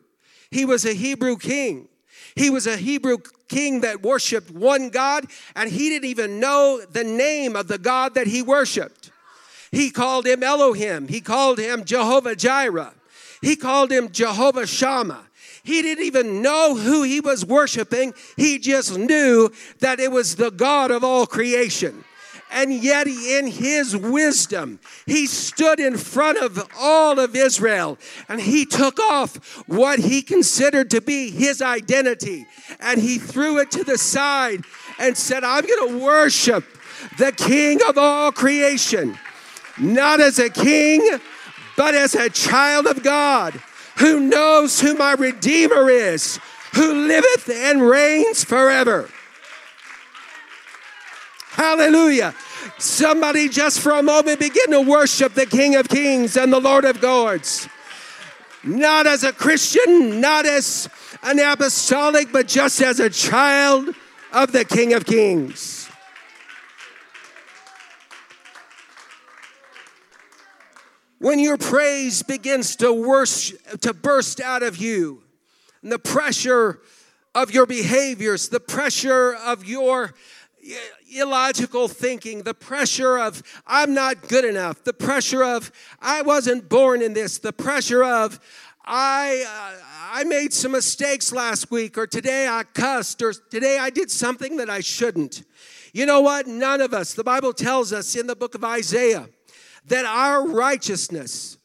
He 0.48 0.64
was 0.64 0.84
a 0.84 0.92
Hebrew 0.92 1.36
king. 1.36 1.88
He 2.36 2.50
was 2.50 2.68
a 2.68 2.76
Hebrew 2.76 3.18
king 3.48 3.80
that 3.80 4.00
worshiped 4.00 4.52
one 4.52 4.90
God, 4.90 5.26
and 5.56 5.68
he 5.68 5.88
didn't 5.88 6.08
even 6.08 6.38
know 6.38 6.80
the 6.92 7.02
name 7.02 7.56
of 7.56 7.66
the 7.66 7.78
God 7.78 8.14
that 8.14 8.28
he 8.28 8.42
worshiped. 8.42 9.10
He 9.72 9.90
called 9.90 10.24
him 10.24 10.44
Elohim. 10.44 11.08
He 11.08 11.20
called 11.20 11.58
him 11.58 11.84
Jehovah 11.84 12.36
Jireh. 12.36 12.94
He 13.42 13.56
called 13.56 13.90
him 13.90 14.12
Jehovah 14.12 14.68
Shammah. 14.68 15.26
He 15.70 15.82
didn't 15.82 16.04
even 16.04 16.42
know 16.42 16.74
who 16.74 17.04
he 17.04 17.20
was 17.20 17.46
worshiping. 17.46 18.12
He 18.36 18.58
just 18.58 18.98
knew 18.98 19.52
that 19.78 20.00
it 20.00 20.10
was 20.10 20.34
the 20.34 20.50
God 20.50 20.90
of 20.90 21.04
all 21.04 21.28
creation. 21.28 22.02
And 22.50 22.74
yet, 22.74 23.06
in 23.06 23.46
his 23.46 23.96
wisdom, 23.96 24.80
he 25.06 25.26
stood 25.26 25.78
in 25.78 25.96
front 25.96 26.38
of 26.38 26.68
all 26.76 27.20
of 27.20 27.36
Israel 27.36 27.98
and 28.28 28.40
he 28.40 28.66
took 28.66 28.98
off 28.98 29.36
what 29.68 30.00
he 30.00 30.22
considered 30.22 30.90
to 30.90 31.00
be 31.00 31.30
his 31.30 31.62
identity 31.62 32.46
and 32.80 33.00
he 33.00 33.18
threw 33.18 33.58
it 33.60 33.70
to 33.70 33.84
the 33.84 33.96
side 33.96 34.64
and 34.98 35.16
said, 35.16 35.44
I'm 35.44 35.64
going 35.64 35.90
to 35.90 36.04
worship 36.04 36.64
the 37.16 37.30
King 37.30 37.78
of 37.88 37.96
all 37.96 38.32
creation, 38.32 39.16
not 39.78 40.20
as 40.20 40.40
a 40.40 40.50
king, 40.50 41.20
but 41.76 41.94
as 41.94 42.16
a 42.16 42.28
child 42.28 42.88
of 42.88 43.04
God 43.04 43.62
who 44.00 44.20
knows 44.20 44.80
who 44.80 44.94
my 44.94 45.12
Redeemer 45.12 45.88
is, 45.88 46.40
who 46.74 47.06
liveth 47.06 47.48
and 47.50 47.82
reigns 47.82 48.42
forever. 48.42 49.08
Hallelujah. 51.50 52.34
Somebody 52.78 53.48
just 53.48 53.80
for 53.80 53.92
a 53.92 54.02
moment 54.02 54.40
begin 54.40 54.70
to 54.70 54.80
worship 54.80 55.34
the 55.34 55.46
King 55.46 55.76
of 55.76 55.88
Kings 55.88 56.36
and 56.36 56.52
the 56.52 56.60
Lord 56.60 56.84
of 56.84 57.02
Lords. 57.02 57.68
Not 58.64 59.06
as 59.06 59.24
a 59.24 59.32
Christian, 59.32 60.20
not 60.20 60.46
as 60.46 60.88
an 61.22 61.38
apostolic, 61.38 62.32
but 62.32 62.48
just 62.48 62.80
as 62.80 63.00
a 63.00 63.10
child 63.10 63.94
of 64.32 64.52
the 64.52 64.64
King 64.64 64.94
of 64.94 65.04
Kings. 65.04 65.79
When 71.20 71.38
your 71.38 71.58
praise 71.58 72.22
begins 72.22 72.76
to, 72.76 72.94
worship, 72.94 73.80
to 73.82 73.92
burst 73.92 74.40
out 74.40 74.62
of 74.62 74.78
you, 74.78 75.22
and 75.82 75.92
the 75.92 75.98
pressure 75.98 76.80
of 77.34 77.50
your 77.52 77.66
behaviors, 77.66 78.48
the 78.48 78.58
pressure 78.58 79.34
of 79.34 79.66
your 79.66 80.14
illogical 81.14 81.88
thinking, 81.88 82.42
the 82.42 82.54
pressure 82.54 83.18
of 83.18 83.42
I'm 83.66 83.92
not 83.92 84.28
good 84.28 84.46
enough, 84.46 84.82
the 84.82 84.94
pressure 84.94 85.44
of 85.44 85.70
I 86.00 86.22
wasn't 86.22 86.70
born 86.70 87.02
in 87.02 87.12
this, 87.12 87.36
the 87.36 87.52
pressure 87.52 88.02
of 88.02 88.40
I 88.86 89.44
uh, 89.46 90.20
I 90.20 90.24
made 90.24 90.54
some 90.54 90.72
mistakes 90.72 91.32
last 91.32 91.70
week 91.70 91.98
or 91.98 92.06
today 92.06 92.48
I 92.48 92.64
cussed 92.64 93.20
or 93.20 93.34
today 93.34 93.78
I 93.78 93.90
did 93.90 94.10
something 94.10 94.56
that 94.56 94.70
I 94.70 94.80
shouldn't. 94.80 95.42
You 95.92 96.06
know 96.06 96.22
what? 96.22 96.46
None 96.46 96.80
of 96.80 96.94
us. 96.94 97.12
The 97.12 97.24
Bible 97.24 97.52
tells 97.52 97.92
us 97.92 98.16
in 98.16 98.26
the 98.26 98.36
book 98.36 98.54
of 98.54 98.64
Isaiah 98.64 99.28
that 99.86 100.04
our 100.04 100.46
righteousness, 100.46 101.58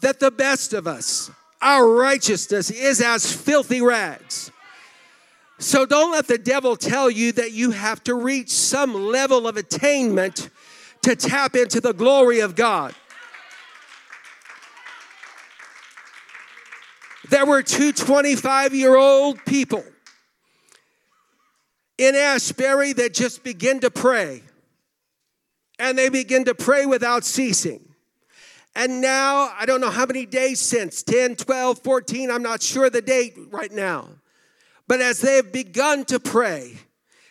that 0.00 0.20
the 0.20 0.30
best 0.30 0.72
of 0.72 0.86
us, 0.86 1.30
our 1.60 1.88
righteousness 1.88 2.70
is 2.70 3.00
as 3.00 3.32
filthy 3.32 3.80
rags. 3.80 4.50
So 5.58 5.86
don't 5.86 6.12
let 6.12 6.28
the 6.28 6.38
devil 6.38 6.76
tell 6.76 7.10
you 7.10 7.32
that 7.32 7.52
you 7.52 7.72
have 7.72 8.02
to 8.04 8.14
reach 8.14 8.50
some 8.50 8.94
level 8.94 9.48
of 9.48 9.56
attainment 9.56 10.50
to 11.02 11.16
tap 11.16 11.56
into 11.56 11.80
the 11.80 11.92
glory 11.92 12.40
of 12.40 12.54
God. 12.54 12.94
There 17.28 17.44
were 17.44 17.62
two 17.62 17.92
25 17.92 18.74
year 18.74 18.96
old 18.96 19.44
people 19.44 19.84
in 21.98 22.14
Asbury 22.14 22.92
that 22.94 23.12
just 23.12 23.42
began 23.42 23.80
to 23.80 23.90
pray 23.90 24.42
and 25.78 25.96
they 25.96 26.08
begin 26.08 26.44
to 26.44 26.54
pray 26.54 26.86
without 26.86 27.24
ceasing. 27.24 27.84
And 28.74 29.00
now, 29.00 29.52
I 29.58 29.66
don't 29.66 29.80
know 29.80 29.90
how 29.90 30.06
many 30.06 30.26
days 30.26 30.60
since 30.60 31.02
10, 31.02 31.36
12, 31.36 31.80
14, 31.80 32.30
I'm 32.30 32.42
not 32.42 32.62
sure 32.62 32.88
the 32.88 33.02
date 33.02 33.34
right 33.50 33.72
now. 33.72 34.08
But 34.86 35.00
as 35.00 35.20
they 35.20 35.36
have 35.36 35.52
begun 35.52 36.04
to 36.06 36.20
pray, 36.20 36.74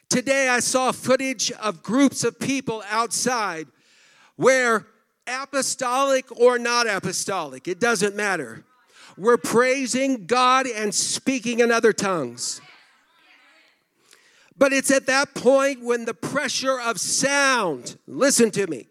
today 0.10 0.50
I 0.50 0.60
saw 0.60 0.92
footage 0.92 1.52
of 1.54 1.84
groups 1.84 2.24
of 2.24 2.40
people 2.40 2.84
outside 2.90 3.68
where 4.36 4.88
apostolic 5.26 6.40
or 6.40 6.60
not 6.60 6.88
apostolic, 6.88 7.68
it 7.68 7.80
doesn't 7.80 8.16
matter. 8.16 8.64
We're 9.18 9.38
praising 9.38 10.28
God 10.28 10.68
and 10.68 10.94
speaking 10.94 11.60
in 11.60 11.72
other 11.72 11.92
tongues. 11.92 12.62
But 14.58 14.74
it's 14.74 14.92
at 14.92 15.06
that 15.06 15.36
point 15.36 15.84
when 15.84 16.06
the 16.06 16.14
pressure 16.14 16.80
of 16.80 17.00
sound, 17.00 17.98
listen 18.08 18.52
to 18.52 18.68
me, 18.68 18.88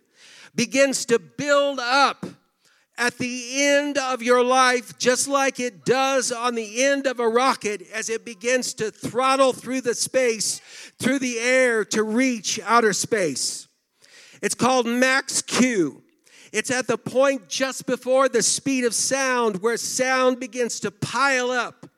begins 0.54 1.04
to 1.06 1.18
build 1.18 1.80
up 1.80 2.24
at 2.98 3.18
the 3.18 3.62
end 3.62 3.98
of 3.98 4.22
your 4.22 4.42
life, 4.42 4.96
just 4.98 5.28
like 5.28 5.60
it 5.60 5.84
does 5.84 6.32
on 6.32 6.54
the 6.54 6.82
end 6.82 7.06
of 7.06 7.20
a 7.20 7.28
rocket 7.28 7.82
as 7.92 8.08
it 8.08 8.24
begins 8.24 8.72
to 8.74 8.90
throttle 8.90 9.52
through 9.52 9.82
the 9.82 9.94
space, 9.94 10.60
through 10.98 11.18
the 11.18 11.38
air 11.38 11.84
to 11.84 12.02
reach 12.02 12.58
outer 12.64 12.92
space. 12.92 13.68
It's 14.40 14.54
called 14.54 14.86
max 14.86 15.42
Q. 15.42 16.02
It's 16.52 16.70
at 16.70 16.86
the 16.86 16.96
point 16.96 17.48
just 17.48 17.86
before 17.86 18.28
the 18.28 18.42
speed 18.42 18.84
of 18.84 18.94
sound 18.94 19.60
where 19.60 19.76
sound 19.76 20.40
begins 20.40 20.80
to 20.80 20.90
pile 20.90 21.50
up 21.50 21.90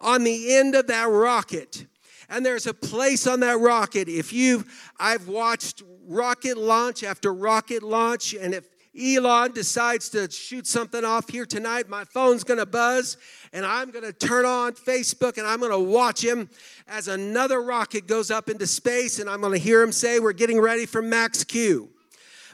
on 0.00 0.22
the 0.22 0.54
end 0.54 0.76
of 0.76 0.86
that 0.86 1.08
rocket. 1.08 1.86
And 2.28 2.44
there's 2.44 2.66
a 2.66 2.74
place 2.74 3.26
on 3.26 3.40
that 3.40 3.60
rocket. 3.60 4.08
If 4.08 4.32
you, 4.32 4.64
I've 4.98 5.28
watched 5.28 5.82
rocket 6.06 6.56
launch 6.56 7.04
after 7.04 7.32
rocket 7.32 7.82
launch, 7.82 8.34
and 8.34 8.54
if 8.54 8.64
Elon 8.98 9.52
decides 9.52 10.08
to 10.10 10.30
shoot 10.30 10.66
something 10.66 11.04
off 11.04 11.28
here 11.28 11.44
tonight, 11.44 11.88
my 11.88 12.04
phone's 12.04 12.44
gonna 12.44 12.66
buzz, 12.66 13.18
and 13.52 13.66
I'm 13.66 13.90
gonna 13.90 14.12
turn 14.12 14.46
on 14.46 14.72
Facebook 14.72 15.36
and 15.36 15.46
I'm 15.46 15.60
gonna 15.60 15.78
watch 15.78 16.24
him 16.24 16.48
as 16.88 17.08
another 17.08 17.62
rocket 17.62 18.06
goes 18.06 18.30
up 18.30 18.48
into 18.48 18.66
space, 18.66 19.18
and 19.18 19.28
I'm 19.28 19.40
gonna 19.40 19.58
hear 19.58 19.82
him 19.82 19.92
say, 19.92 20.18
We're 20.18 20.32
getting 20.32 20.60
ready 20.60 20.86
for 20.86 21.02
Max 21.02 21.44
Q. 21.44 21.90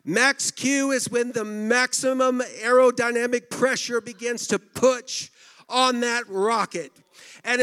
Max 0.04 0.50
Q 0.50 0.90
is 0.90 1.08
when 1.08 1.30
the 1.30 1.44
maximum 1.44 2.40
aerodynamic 2.60 3.48
pressure 3.48 4.00
begins 4.00 4.48
to 4.48 4.58
push 4.58 5.30
on 5.68 6.00
that 6.00 6.28
rocket. 6.28 6.90
And 7.44 7.60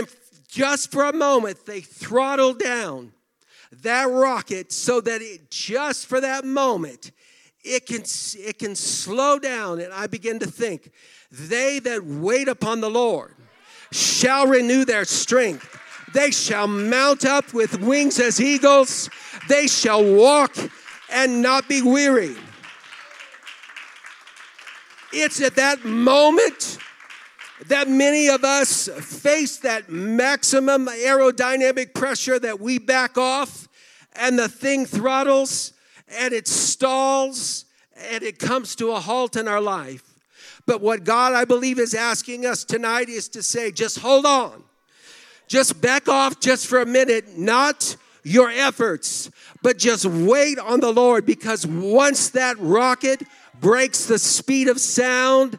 just 0.49 0.91
for 0.91 1.05
a 1.05 1.13
moment, 1.13 1.65
they 1.65 1.79
throttle 1.79 2.53
down 2.53 3.13
that 3.83 4.09
rocket 4.09 4.71
so 4.71 4.99
that 4.99 5.21
it 5.21 5.51
just 5.51 6.07
for 6.07 6.19
that 6.19 6.43
moment 6.43 7.11
it 7.63 7.85
can 7.85 8.03
it 8.37 8.57
can 8.57 8.75
slow 8.75 9.37
down. 9.37 9.79
And 9.79 9.93
i 9.93 10.07
begin 10.07 10.39
to 10.39 10.47
think 10.47 10.91
they 11.31 11.79
that 11.79 12.03
wait 12.03 12.47
upon 12.47 12.81
the 12.81 12.89
lord 12.89 13.35
shall 13.91 14.47
renew 14.47 14.85
their 14.85 15.05
strength. 15.05 15.77
They 16.13 16.31
shall 16.31 16.67
mount 16.67 17.25
up 17.25 17.53
with 17.53 17.79
wings 17.81 18.19
as 18.19 18.41
eagles. 18.41 19.09
They 19.47 19.67
shall 19.67 20.03
walk 20.03 20.55
and 21.11 21.41
not 21.41 21.67
be 21.67 21.81
weary. 21.81 22.35
It's 25.11 25.41
at 25.41 25.55
that 25.55 25.85
moment 25.85 26.79
that 27.67 27.89
many 27.89 28.29
of 28.29 28.43
us 28.43 28.87
face 28.87 29.57
that 29.59 29.89
maximum 29.89 30.87
aerodynamic 30.87 31.93
pressure 31.93 32.39
that 32.39 32.59
we 32.59 32.79
back 32.79 33.17
off 33.17 33.67
and 34.15 34.39
the 34.39 34.47
thing 34.47 34.85
throttles 34.85 35.73
and 36.19 36.33
it 36.33 36.47
stalls 36.47 37.65
and 38.11 38.23
it 38.23 38.39
comes 38.39 38.75
to 38.75 38.91
a 38.91 38.99
halt 38.99 39.35
in 39.35 39.47
our 39.47 39.61
life. 39.61 40.03
But 40.65 40.81
what 40.81 41.03
God, 41.03 41.33
I 41.33 41.45
believe, 41.45 41.79
is 41.79 41.93
asking 41.93 42.45
us 42.45 42.63
tonight 42.63 43.09
is 43.09 43.27
to 43.29 43.43
say, 43.43 43.71
just 43.71 43.99
hold 43.99 44.25
on. 44.25 44.63
Just 45.47 45.81
back 45.81 46.07
off 46.07 46.39
just 46.39 46.67
for 46.67 46.79
a 46.79 46.85
minute, 46.85 47.37
not 47.37 47.97
your 48.23 48.49
efforts, 48.49 49.31
but 49.63 49.77
just 49.77 50.05
wait 50.05 50.59
on 50.59 50.79
the 50.79 50.91
Lord 50.91 51.25
because 51.25 51.65
once 51.65 52.29
that 52.29 52.57
rocket 52.59 53.23
breaks 53.59 54.05
the 54.05 54.19
speed 54.19 54.67
of 54.67 54.79
sound, 54.79 55.57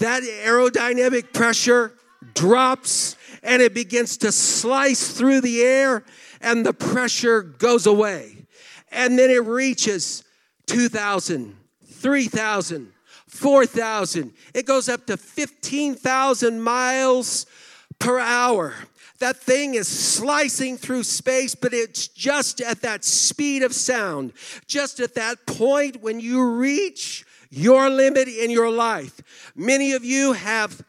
that 0.00 0.22
aerodynamic 0.22 1.32
pressure 1.32 1.94
drops 2.34 3.16
and 3.42 3.62
it 3.62 3.72
begins 3.72 4.16
to 4.18 4.32
slice 4.32 5.12
through 5.12 5.40
the 5.40 5.62
air 5.62 6.04
and 6.40 6.66
the 6.66 6.72
pressure 6.72 7.42
goes 7.42 7.86
away. 7.86 8.36
And 8.90 9.18
then 9.18 9.30
it 9.30 9.44
reaches 9.44 10.24
2,000, 10.66 11.56
3,000, 11.86 12.92
4,000. 13.28 14.32
It 14.54 14.66
goes 14.66 14.88
up 14.88 15.06
to 15.06 15.16
15,000 15.16 16.60
miles 16.60 17.46
per 17.98 18.18
hour. 18.18 18.74
That 19.18 19.36
thing 19.36 19.74
is 19.74 19.86
slicing 19.86 20.78
through 20.78 21.02
space, 21.04 21.54
but 21.54 21.74
it's 21.74 22.08
just 22.08 22.62
at 22.62 22.80
that 22.82 23.04
speed 23.04 23.62
of 23.62 23.74
sound, 23.74 24.32
just 24.66 24.98
at 24.98 25.14
that 25.14 25.46
point 25.46 26.00
when 26.00 26.20
you 26.20 26.42
reach 26.42 27.26
your 27.50 27.90
limit 27.90 28.28
in 28.28 28.50
your 28.50 28.70
life. 28.70 29.52
Many 29.56 29.92
of 29.92 30.04
you 30.04 30.32
have 30.32 30.82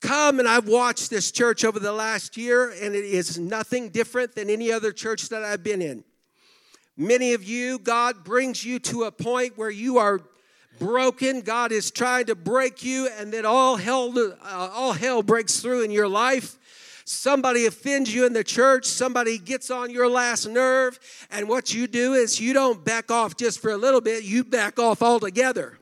come 0.00 0.38
and 0.38 0.48
I've 0.48 0.68
watched 0.68 1.10
this 1.10 1.30
church 1.30 1.64
over 1.64 1.78
the 1.78 1.92
last 1.92 2.36
year, 2.36 2.70
and 2.70 2.94
it 2.94 3.04
is 3.04 3.38
nothing 3.38 3.88
different 3.88 4.34
than 4.34 4.50
any 4.50 4.70
other 4.70 4.92
church 4.92 5.28
that 5.28 5.44
I've 5.44 5.62
been 5.62 5.82
in. 5.82 6.04
Many 6.96 7.32
of 7.34 7.44
you, 7.44 7.78
God 7.78 8.24
brings 8.24 8.64
you 8.64 8.80
to 8.80 9.04
a 9.04 9.12
point 9.12 9.56
where 9.56 9.70
you 9.70 9.98
are 9.98 10.20
broken. 10.80 11.40
God 11.40 11.70
is 11.70 11.90
trying 11.90 12.26
to 12.26 12.34
break 12.34 12.84
you, 12.84 13.08
and 13.18 13.32
then 13.32 13.46
all 13.46 13.76
hell, 13.76 14.12
uh, 14.18 14.70
all 14.72 14.92
hell 14.92 15.22
breaks 15.22 15.60
through 15.60 15.82
in 15.82 15.90
your 15.90 16.08
life. 16.08 16.56
Somebody 17.04 17.66
offends 17.66 18.12
you 18.12 18.26
in 18.26 18.34
the 18.34 18.44
church, 18.44 18.84
somebody 18.84 19.38
gets 19.38 19.70
on 19.70 19.90
your 19.90 20.10
last 20.10 20.46
nerve, 20.46 20.98
and 21.30 21.48
what 21.48 21.72
you 21.72 21.86
do 21.86 22.12
is 22.12 22.38
you 22.38 22.52
don't 22.52 22.84
back 22.84 23.10
off 23.10 23.36
just 23.36 23.60
for 23.60 23.70
a 23.70 23.78
little 23.78 24.02
bit, 24.02 24.24
you 24.24 24.44
back 24.44 24.78
off 24.78 25.00
altogether 25.00 25.78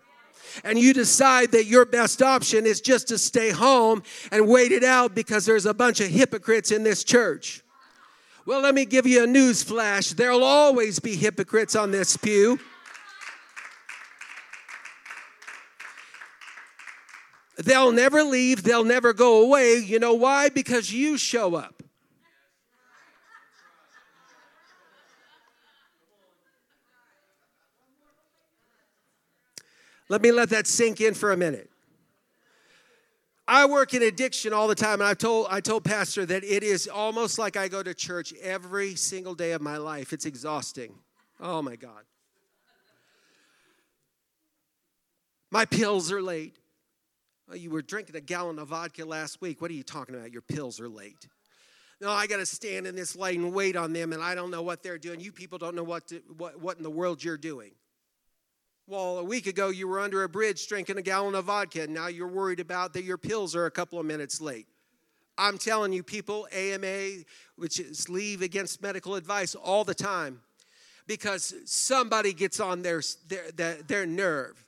and 0.64 0.78
you 0.78 0.92
decide 0.92 1.52
that 1.52 1.66
your 1.66 1.84
best 1.84 2.22
option 2.22 2.66
is 2.66 2.80
just 2.80 3.08
to 3.08 3.18
stay 3.18 3.50
home 3.50 4.02
and 4.30 4.48
wait 4.48 4.72
it 4.72 4.84
out 4.84 5.14
because 5.14 5.44
there's 5.44 5.66
a 5.66 5.74
bunch 5.74 6.00
of 6.00 6.08
hypocrites 6.08 6.70
in 6.70 6.82
this 6.82 7.04
church. 7.04 7.62
Well, 8.46 8.60
let 8.60 8.74
me 8.74 8.84
give 8.84 9.06
you 9.06 9.24
a 9.24 9.26
news 9.26 9.62
flash. 9.62 10.10
There'll 10.10 10.44
always 10.44 11.00
be 11.00 11.16
hypocrites 11.16 11.74
on 11.74 11.90
this 11.90 12.16
pew. 12.16 12.60
They'll 17.58 17.92
never 17.92 18.22
leave, 18.22 18.62
they'll 18.62 18.84
never 18.84 19.12
go 19.12 19.42
away. 19.42 19.78
You 19.78 19.98
know 19.98 20.14
why? 20.14 20.50
Because 20.50 20.92
you 20.92 21.16
show 21.16 21.54
up. 21.54 21.82
Let 30.08 30.22
me 30.22 30.30
let 30.30 30.50
that 30.50 30.66
sink 30.66 31.00
in 31.00 31.14
for 31.14 31.32
a 31.32 31.36
minute. 31.36 31.70
I 33.48 33.66
work 33.66 33.94
in 33.94 34.02
addiction 34.02 34.52
all 34.52 34.66
the 34.66 34.74
time, 34.74 35.00
and 35.00 35.04
I 35.04 35.14
told 35.14 35.46
I 35.50 35.60
told 35.60 35.84
Pastor 35.84 36.26
that 36.26 36.42
it 36.42 36.62
is 36.62 36.88
almost 36.88 37.38
like 37.38 37.56
I 37.56 37.68
go 37.68 37.82
to 37.82 37.94
church 37.94 38.34
every 38.42 38.96
single 38.96 39.34
day 39.34 39.52
of 39.52 39.62
my 39.62 39.76
life. 39.76 40.12
It's 40.12 40.26
exhausting. 40.26 40.94
Oh 41.40 41.62
my 41.62 41.76
God. 41.76 42.02
My 45.50 45.64
pills 45.64 46.10
are 46.10 46.20
late. 46.20 46.56
Oh, 47.50 47.54
you 47.54 47.70
were 47.70 47.82
drinking 47.82 48.16
a 48.16 48.20
gallon 48.20 48.58
of 48.58 48.68
vodka 48.68 49.04
last 49.04 49.40
week. 49.40 49.60
What 49.60 49.70
are 49.70 49.74
you 49.74 49.84
talking 49.84 50.16
about? 50.16 50.32
Your 50.32 50.42
pills 50.42 50.80
are 50.80 50.88
late. 50.88 51.28
No, 52.00 52.10
I 52.10 52.26
got 52.26 52.38
to 52.38 52.46
stand 52.46 52.86
in 52.86 52.96
this 52.96 53.16
light 53.16 53.38
and 53.38 53.52
wait 53.54 53.76
on 53.76 53.92
them, 53.92 54.12
and 54.12 54.22
I 54.22 54.34
don't 54.34 54.50
know 54.50 54.62
what 54.62 54.82
they're 54.82 54.98
doing. 54.98 55.20
You 55.20 55.32
people 55.32 55.56
don't 55.56 55.74
know 55.74 55.84
what, 55.84 56.08
to, 56.08 56.20
what, 56.36 56.60
what 56.60 56.76
in 56.76 56.82
the 56.82 56.90
world 56.90 57.22
you're 57.22 57.38
doing. 57.38 57.70
Well, 58.88 59.18
a 59.18 59.24
week 59.24 59.48
ago 59.48 59.70
you 59.70 59.88
were 59.88 59.98
under 59.98 60.22
a 60.22 60.28
bridge 60.28 60.68
drinking 60.68 60.96
a 60.96 61.02
gallon 61.02 61.34
of 61.34 61.46
vodka, 61.46 61.82
and 61.82 61.92
now 61.92 62.06
you're 62.06 62.28
worried 62.28 62.60
about 62.60 62.92
that 62.92 63.02
your 63.02 63.18
pills 63.18 63.56
are 63.56 63.66
a 63.66 63.70
couple 63.70 63.98
of 63.98 64.06
minutes 64.06 64.40
late. 64.40 64.68
I'm 65.36 65.58
telling 65.58 65.92
you, 65.92 66.04
people, 66.04 66.46
AMA, 66.52 67.24
which 67.56 67.80
is 67.80 68.08
leave 68.08 68.42
against 68.42 68.80
medical 68.80 69.16
advice 69.16 69.56
all 69.56 69.82
the 69.82 69.94
time, 69.94 70.40
because 71.08 71.52
somebody 71.64 72.32
gets 72.32 72.60
on 72.60 72.82
their, 72.82 73.02
their, 73.56 73.82
their, 73.82 74.06
nerve. 74.06 74.64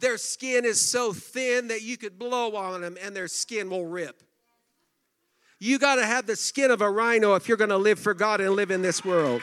Their 0.00 0.18
skin 0.18 0.64
is 0.64 0.80
so 0.80 1.12
thin 1.12 1.68
that 1.68 1.82
you 1.82 1.96
could 1.96 2.18
blow 2.18 2.56
on 2.56 2.80
them 2.80 2.96
and 3.00 3.14
their 3.14 3.28
skin 3.28 3.70
will 3.70 3.86
rip. 3.86 4.24
You 5.60 5.78
got 5.78 5.94
to 5.94 6.04
have 6.04 6.26
the 6.26 6.34
skin 6.34 6.72
of 6.72 6.80
a 6.80 6.90
rhino 6.90 7.36
if 7.36 7.46
you're 7.46 7.56
going 7.56 7.70
to 7.70 7.76
live 7.76 8.00
for 8.00 8.12
God 8.12 8.40
and 8.40 8.56
live 8.56 8.72
in 8.72 8.82
this 8.82 9.04
world. 9.04 9.40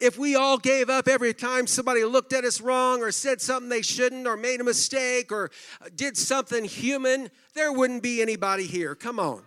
If 0.00 0.18
we 0.18 0.34
all 0.34 0.56
gave 0.56 0.88
up 0.88 1.06
every 1.06 1.34
time 1.34 1.66
somebody 1.66 2.04
looked 2.04 2.32
at 2.32 2.44
us 2.44 2.60
wrong 2.60 3.02
or 3.02 3.12
said 3.12 3.40
something 3.40 3.68
they 3.68 3.82
shouldn't 3.82 4.26
or 4.26 4.36
made 4.36 4.60
a 4.60 4.64
mistake 4.64 5.30
or 5.30 5.50
did 5.94 6.16
something 6.16 6.64
human, 6.64 7.30
there 7.54 7.72
wouldn't 7.72 8.02
be 8.02 8.22
anybody 8.22 8.66
here. 8.66 8.94
Come 8.94 9.20
on. 9.20 9.42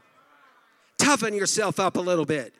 Toughen 0.98 1.34
yourself 1.34 1.80
up 1.80 1.98
a 1.98 2.02
little 2.02 2.26
bit. 2.26 2.54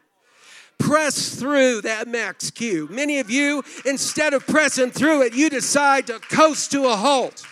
Press 0.80 1.36
through 1.36 1.82
that 1.82 2.08
max 2.08 2.50
Q. 2.50 2.88
Many 2.90 3.20
of 3.20 3.30
you, 3.30 3.64
instead 3.86 4.34
of 4.34 4.46
pressing 4.48 4.92
through 4.92 5.22
it, 5.22 5.34
you 5.34 5.50
decide 5.50 6.08
to 6.08 6.20
coast 6.20 6.72
to 6.72 6.86
a 6.88 6.96
halt. 6.96 7.46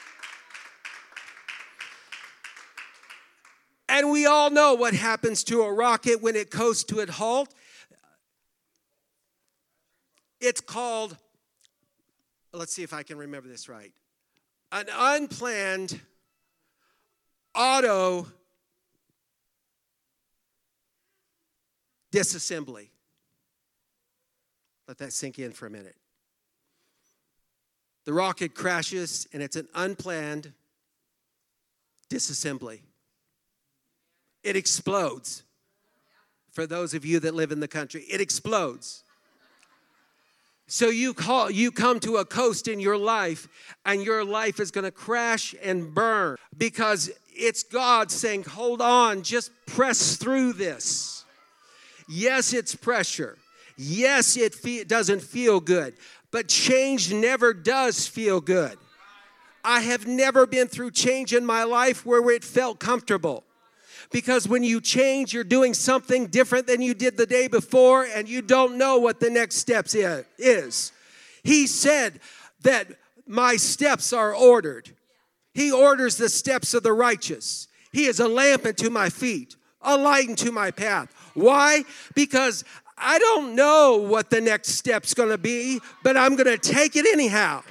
And 3.87 4.09
we 4.09 4.25
all 4.25 4.49
know 4.49 4.73
what 4.73 4.93
happens 4.93 5.43
to 5.45 5.61
a 5.61 5.71
rocket 5.71 6.21
when 6.21 6.35
it 6.35 6.49
coasts 6.49 6.83
to 6.85 7.01
a 7.01 7.11
halt 7.11 7.53
it's 10.41 10.59
called, 10.59 11.15
let's 12.51 12.73
see 12.73 12.83
if 12.83 12.93
I 12.93 13.03
can 13.03 13.17
remember 13.17 13.47
this 13.47 13.69
right, 13.69 13.93
an 14.71 14.87
unplanned 14.91 15.99
auto 17.55 18.27
disassembly. 22.11 22.89
Let 24.87 24.97
that 24.97 25.13
sink 25.13 25.39
in 25.39 25.51
for 25.51 25.67
a 25.67 25.69
minute. 25.69 25.95
The 28.03 28.13
rocket 28.13 28.55
crashes 28.55 29.27
and 29.31 29.41
it's 29.43 29.55
an 29.55 29.67
unplanned 29.75 30.51
disassembly. 32.09 32.81
It 34.43 34.55
explodes. 34.55 35.43
For 36.51 36.65
those 36.65 36.93
of 36.93 37.05
you 37.05 37.19
that 37.21 37.33
live 37.33 37.51
in 37.51 37.59
the 37.61 37.67
country, 37.67 38.01
it 38.09 38.19
explodes. 38.19 39.03
So 40.71 40.87
you 40.87 41.13
call 41.13 41.51
you 41.51 41.69
come 41.69 41.99
to 41.99 42.15
a 42.15 42.23
coast 42.23 42.69
in 42.69 42.79
your 42.79 42.97
life 42.97 43.49
and 43.85 44.01
your 44.01 44.23
life 44.23 44.57
is 44.57 44.71
going 44.71 44.85
to 44.85 44.91
crash 44.91 45.53
and 45.61 45.93
burn 45.93 46.37
because 46.57 47.11
it's 47.35 47.61
God 47.61 48.09
saying, 48.09 48.45
"Hold 48.45 48.81
on, 48.81 49.21
just 49.21 49.51
press 49.65 50.15
through 50.15 50.53
this." 50.53 51.25
Yes, 52.07 52.53
it's 52.53 52.73
pressure. 52.73 53.37
Yes, 53.75 54.37
it 54.37 54.55
fe- 54.55 54.85
doesn't 54.85 55.21
feel 55.21 55.59
good, 55.59 55.93
but 56.31 56.47
change 56.47 57.11
never 57.11 57.53
does 57.53 58.07
feel 58.07 58.39
good. 58.39 58.77
I 59.65 59.81
have 59.81 60.07
never 60.07 60.47
been 60.47 60.69
through 60.69 60.91
change 60.91 61.33
in 61.33 61.45
my 61.45 61.65
life 61.65 62.05
where 62.05 62.31
it 62.31 62.45
felt 62.45 62.79
comfortable 62.79 63.43
because 64.11 64.47
when 64.47 64.63
you 64.63 64.81
change, 64.81 65.33
you're 65.33 65.43
doing 65.43 65.73
something 65.73 66.27
different 66.27 66.67
than 66.67 66.81
you 66.81 66.93
did 66.93 67.17
the 67.17 67.25
day 67.25 67.47
before, 67.47 68.05
and 68.05 68.27
you 68.27 68.41
don't 68.41 68.77
know 68.77 68.97
what 68.97 69.19
the 69.19 69.29
next 69.29 69.55
steps 69.55 69.95
is. 70.37 70.91
He 71.43 71.67
said 71.67 72.19
that 72.61 72.87
my 73.25 73.55
steps 73.55 74.13
are 74.13 74.35
ordered. 74.35 74.95
He 75.53 75.71
orders 75.71 76.17
the 76.17 76.29
steps 76.29 76.73
of 76.73 76.83
the 76.83 76.93
righteous. 76.93 77.67
He 77.91 78.05
is 78.05 78.19
a 78.19 78.27
lamp 78.27 78.65
unto 78.65 78.89
my 78.89 79.09
feet, 79.09 79.55
a 79.81 79.97
light 79.97 80.29
unto 80.29 80.51
my 80.51 80.71
path. 80.71 81.13
Why? 81.33 81.83
Because 82.13 82.63
I 82.97 83.17
don't 83.19 83.55
know 83.55 83.97
what 83.97 84.29
the 84.29 84.41
next 84.41 84.69
step's 84.69 85.13
gonna 85.13 85.37
be, 85.37 85.79
but 86.03 86.15
I'm 86.15 86.35
gonna 86.35 86.57
take 86.57 86.95
it 86.95 87.05
anyhow. 87.11 87.63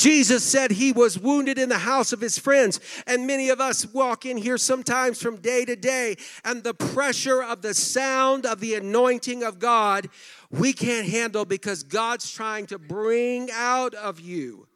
Jesus 0.00 0.42
said 0.42 0.70
he 0.70 0.92
was 0.92 1.18
wounded 1.18 1.58
in 1.58 1.68
the 1.68 1.78
house 1.78 2.14
of 2.14 2.22
his 2.22 2.38
friends. 2.38 2.80
And 3.06 3.26
many 3.26 3.50
of 3.50 3.60
us 3.60 3.86
walk 3.92 4.24
in 4.24 4.38
here 4.38 4.56
sometimes 4.56 5.20
from 5.20 5.36
day 5.36 5.66
to 5.66 5.76
day, 5.76 6.16
and 6.42 6.64
the 6.64 6.72
pressure 6.72 7.42
of 7.42 7.60
the 7.60 7.74
sound 7.74 8.46
of 8.46 8.60
the 8.60 8.74
anointing 8.74 9.42
of 9.42 9.58
God 9.58 10.08
we 10.50 10.72
can't 10.72 11.06
handle 11.06 11.44
because 11.44 11.82
God's 11.82 12.30
trying 12.30 12.66
to 12.66 12.78
bring 12.78 13.50
out 13.52 13.94
of 13.94 14.18
you 14.18 14.66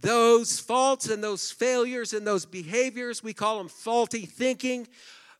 those 0.00 0.58
faults 0.58 1.08
and 1.10 1.22
those 1.22 1.50
failures 1.50 2.12
and 2.12 2.26
those 2.26 2.46
behaviors. 2.46 3.22
We 3.22 3.34
call 3.34 3.58
them 3.58 3.68
faulty 3.68 4.26
thinking. 4.26 4.88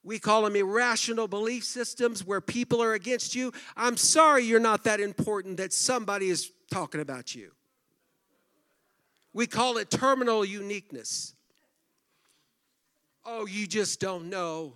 We 0.05 0.19
call 0.19 0.43
them 0.43 0.57
irrational 0.57 1.27
belief 1.27 1.65
systems 1.65 2.25
where 2.25 2.41
people 2.41 2.83
are 2.83 2.95
against 2.95 3.35
you. 3.35 3.53
I'm 3.77 3.97
sorry 3.97 4.45
you're 4.45 4.61
not 4.61 4.85
that 4.85 5.01
important 5.01 5.57
that 5.57 5.73
somebody 5.73 6.29
is 6.29 6.53
talking 6.71 7.01
about 7.01 7.35
you. 7.35 7.53
We 9.33 9.47
call 9.47 9.79
it 9.79 9.91
terminal 9.91 10.45
uniqueness. 10.45 11.35
Oh, 13.25 13.47
you 13.47 13.67
just 13.67 14.01
don't 14.01 14.29
know. 14.29 14.75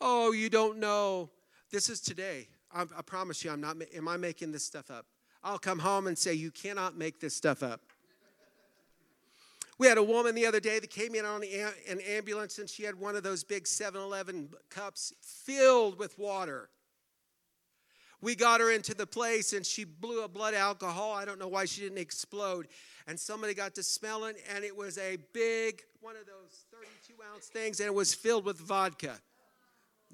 Oh, 0.00 0.32
you 0.32 0.48
don't 0.50 0.78
know. 0.78 1.30
This 1.70 1.88
is 1.88 2.00
today. 2.00 2.48
I, 2.74 2.82
I 2.82 3.02
promise 3.02 3.44
you, 3.44 3.50
I'm 3.50 3.60
not. 3.60 3.76
Am 3.94 4.08
I 4.08 4.16
making 4.16 4.52
this 4.52 4.64
stuff 4.64 4.90
up? 4.90 5.06
I'll 5.44 5.58
come 5.58 5.78
home 5.78 6.06
and 6.06 6.16
say, 6.16 6.32
You 6.34 6.50
cannot 6.50 6.96
make 6.96 7.20
this 7.20 7.34
stuff 7.34 7.62
up. 7.62 7.80
We 9.78 9.86
had 9.88 9.98
a 9.98 10.02
woman 10.02 10.34
the 10.34 10.46
other 10.46 10.60
day 10.60 10.78
that 10.78 10.90
came 10.90 11.14
in 11.14 11.24
on 11.24 11.42
an 11.42 12.00
ambulance 12.00 12.58
and 12.58 12.68
she 12.68 12.84
had 12.84 12.94
one 12.94 13.16
of 13.16 13.22
those 13.22 13.42
big 13.42 13.66
7 13.66 14.00
Eleven 14.00 14.48
cups 14.70 15.12
filled 15.20 15.98
with 15.98 16.18
water. 16.18 16.68
We 18.22 18.36
got 18.36 18.60
her 18.60 18.70
into 18.70 18.94
the 18.94 19.06
place 19.06 19.52
and 19.52 19.66
she 19.66 19.82
blew 19.82 20.24
a 20.24 20.28
blood 20.28 20.54
alcohol. 20.54 21.12
I 21.12 21.24
don't 21.24 21.40
know 21.40 21.48
why 21.48 21.64
she 21.64 21.80
didn't 21.82 21.98
explode. 21.98 22.68
And 23.08 23.18
somebody 23.18 23.52
got 23.52 23.74
to 23.74 23.82
smell 23.82 24.24
it 24.26 24.36
and 24.54 24.64
it 24.64 24.74
was 24.74 24.96
a 24.96 25.18
big, 25.34 25.82
one 26.00 26.14
of 26.14 26.24
those 26.24 26.64
32 26.70 27.14
ounce 27.34 27.48
things 27.48 27.80
and 27.80 27.88
it 27.88 27.94
was 27.94 28.14
filled 28.14 28.44
with 28.44 28.58
vodka. 28.58 29.18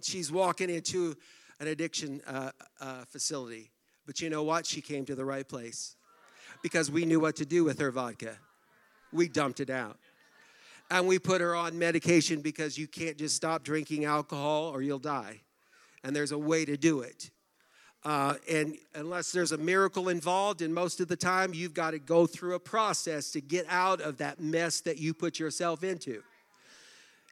She's 0.03 0.33
walking 0.33 0.71
into 0.71 1.17
an 1.61 1.67
addiction 1.67 2.23
uh, 2.27 2.51
uh, 2.81 3.05
facility. 3.05 3.71
But 4.07 4.23
you 4.23 4.31
know 4.31 4.43
what? 4.43 4.65
She 4.65 4.81
came 4.81 5.05
to 5.05 5.15
the 5.15 5.25
right 5.25 5.47
place 5.47 5.95
because 6.63 6.91
we 6.91 7.05
knew 7.05 7.21
what 7.21 7.37
to 7.37 7.45
do 7.45 7.63
with 7.63 7.79
her 7.79 7.91
vodka. 7.91 8.37
We 9.13 9.29
dumped 9.29 9.61
it 9.61 9.69
out. 9.69 9.99
And 10.91 11.07
we 11.07 11.19
put 11.19 11.43
her 11.43 11.55
on 11.55 11.79
medication 11.79 12.41
because 12.41 12.79
you 12.79 12.87
can't 12.87 13.19
just 13.19 13.37
stop 13.37 13.65
drinking 13.65 14.07
alcohol 14.07 14.71
or 14.71 14.81
you'll 14.81 14.99
die. 14.99 15.43
And 16.03 16.17
there's 16.17 16.33
a 16.33 16.39
way 16.39 16.65
to 16.65 16.79
do 16.79 17.01
it. 17.01 17.31
Uh, 18.05 18.35
and 18.49 18.77
unless 18.95 19.33
there's 19.33 19.53
a 19.53 19.59
miracle 19.59 20.09
involved, 20.09 20.63
and 20.63 20.73
most 20.73 21.01
of 21.01 21.09
the 21.09 21.17
time 21.17 21.53
you've 21.53 21.75
got 21.75 21.91
to 21.91 21.99
go 21.99 22.27
through 22.27 22.55
a 22.55 22.61
process 22.61 23.31
to 23.33 23.41
get 23.41 23.67
out 23.69 24.01
of 24.01 24.19
that 24.19 24.41
mess 24.41 24.81
that 24.81 24.99
you 24.99 25.13
put 25.13 25.39
yourself 25.39 25.83
into. 25.83 26.23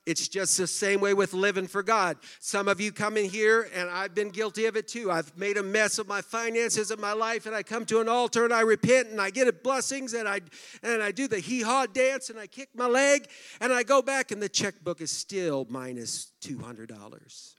It's 0.06 0.28
just 0.28 0.56
the 0.56 0.68
same 0.68 1.00
way 1.00 1.14
with 1.14 1.34
living 1.34 1.66
for 1.66 1.82
God. 1.82 2.16
Some 2.38 2.68
of 2.68 2.80
you 2.80 2.92
come 2.92 3.16
in 3.16 3.28
here, 3.28 3.68
and 3.74 3.90
I've 3.90 4.14
been 4.14 4.28
guilty 4.28 4.66
of 4.66 4.76
it 4.76 4.86
too. 4.86 5.10
I've 5.10 5.36
made 5.36 5.56
a 5.56 5.64
mess 5.64 5.98
of 5.98 6.06
my 6.06 6.22
finances 6.22 6.92
of 6.92 7.00
my 7.00 7.12
life, 7.12 7.46
and 7.46 7.56
I 7.56 7.64
come 7.64 7.84
to 7.86 8.00
an 8.00 8.08
altar 8.08 8.44
and 8.44 8.54
I 8.54 8.60
repent 8.60 9.08
and 9.08 9.20
I 9.20 9.30
get 9.30 9.64
blessings 9.64 10.14
and 10.14 10.28
I 10.28 10.40
and 10.84 11.02
I 11.02 11.10
do 11.10 11.26
the 11.26 11.40
hee 11.40 11.62
haw 11.62 11.86
dance 11.86 12.30
and 12.30 12.38
I 12.38 12.46
kick 12.46 12.68
my 12.74 12.86
leg 12.86 13.28
and 13.60 13.72
I 13.72 13.82
go 13.82 14.00
back 14.00 14.30
and 14.30 14.40
the 14.40 14.48
checkbook 14.48 15.00
is 15.00 15.10
still 15.10 15.66
minus 15.68 16.30
two 16.40 16.58
hundred 16.58 16.88
dollars 16.88 17.55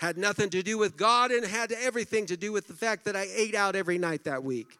had 0.00 0.16
nothing 0.16 0.48
to 0.48 0.62
do 0.62 0.78
with 0.78 0.96
God 0.96 1.30
and 1.30 1.44
had 1.44 1.72
everything 1.72 2.24
to 2.24 2.36
do 2.36 2.52
with 2.52 2.66
the 2.66 2.72
fact 2.72 3.04
that 3.04 3.14
I 3.14 3.26
ate 3.36 3.54
out 3.54 3.76
every 3.76 3.98
night 3.98 4.24
that 4.24 4.42
week. 4.42 4.78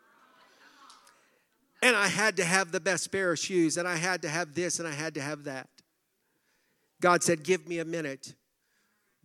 And 1.82 1.94
I 1.94 2.08
had 2.08 2.38
to 2.38 2.44
have 2.44 2.72
the 2.72 2.80
best 2.80 3.12
pair 3.12 3.30
of 3.30 3.38
shoes, 3.38 3.76
and 3.76 3.86
I 3.86 3.96
had 3.96 4.22
to 4.22 4.30
have 4.30 4.54
this, 4.54 4.78
and 4.78 4.88
I 4.88 4.92
had 4.92 5.12
to 5.14 5.20
have 5.20 5.44
that. 5.44 5.68
God 7.02 7.22
said, 7.22 7.42
Give 7.42 7.68
me 7.68 7.80
a 7.80 7.84
minute. 7.84 8.34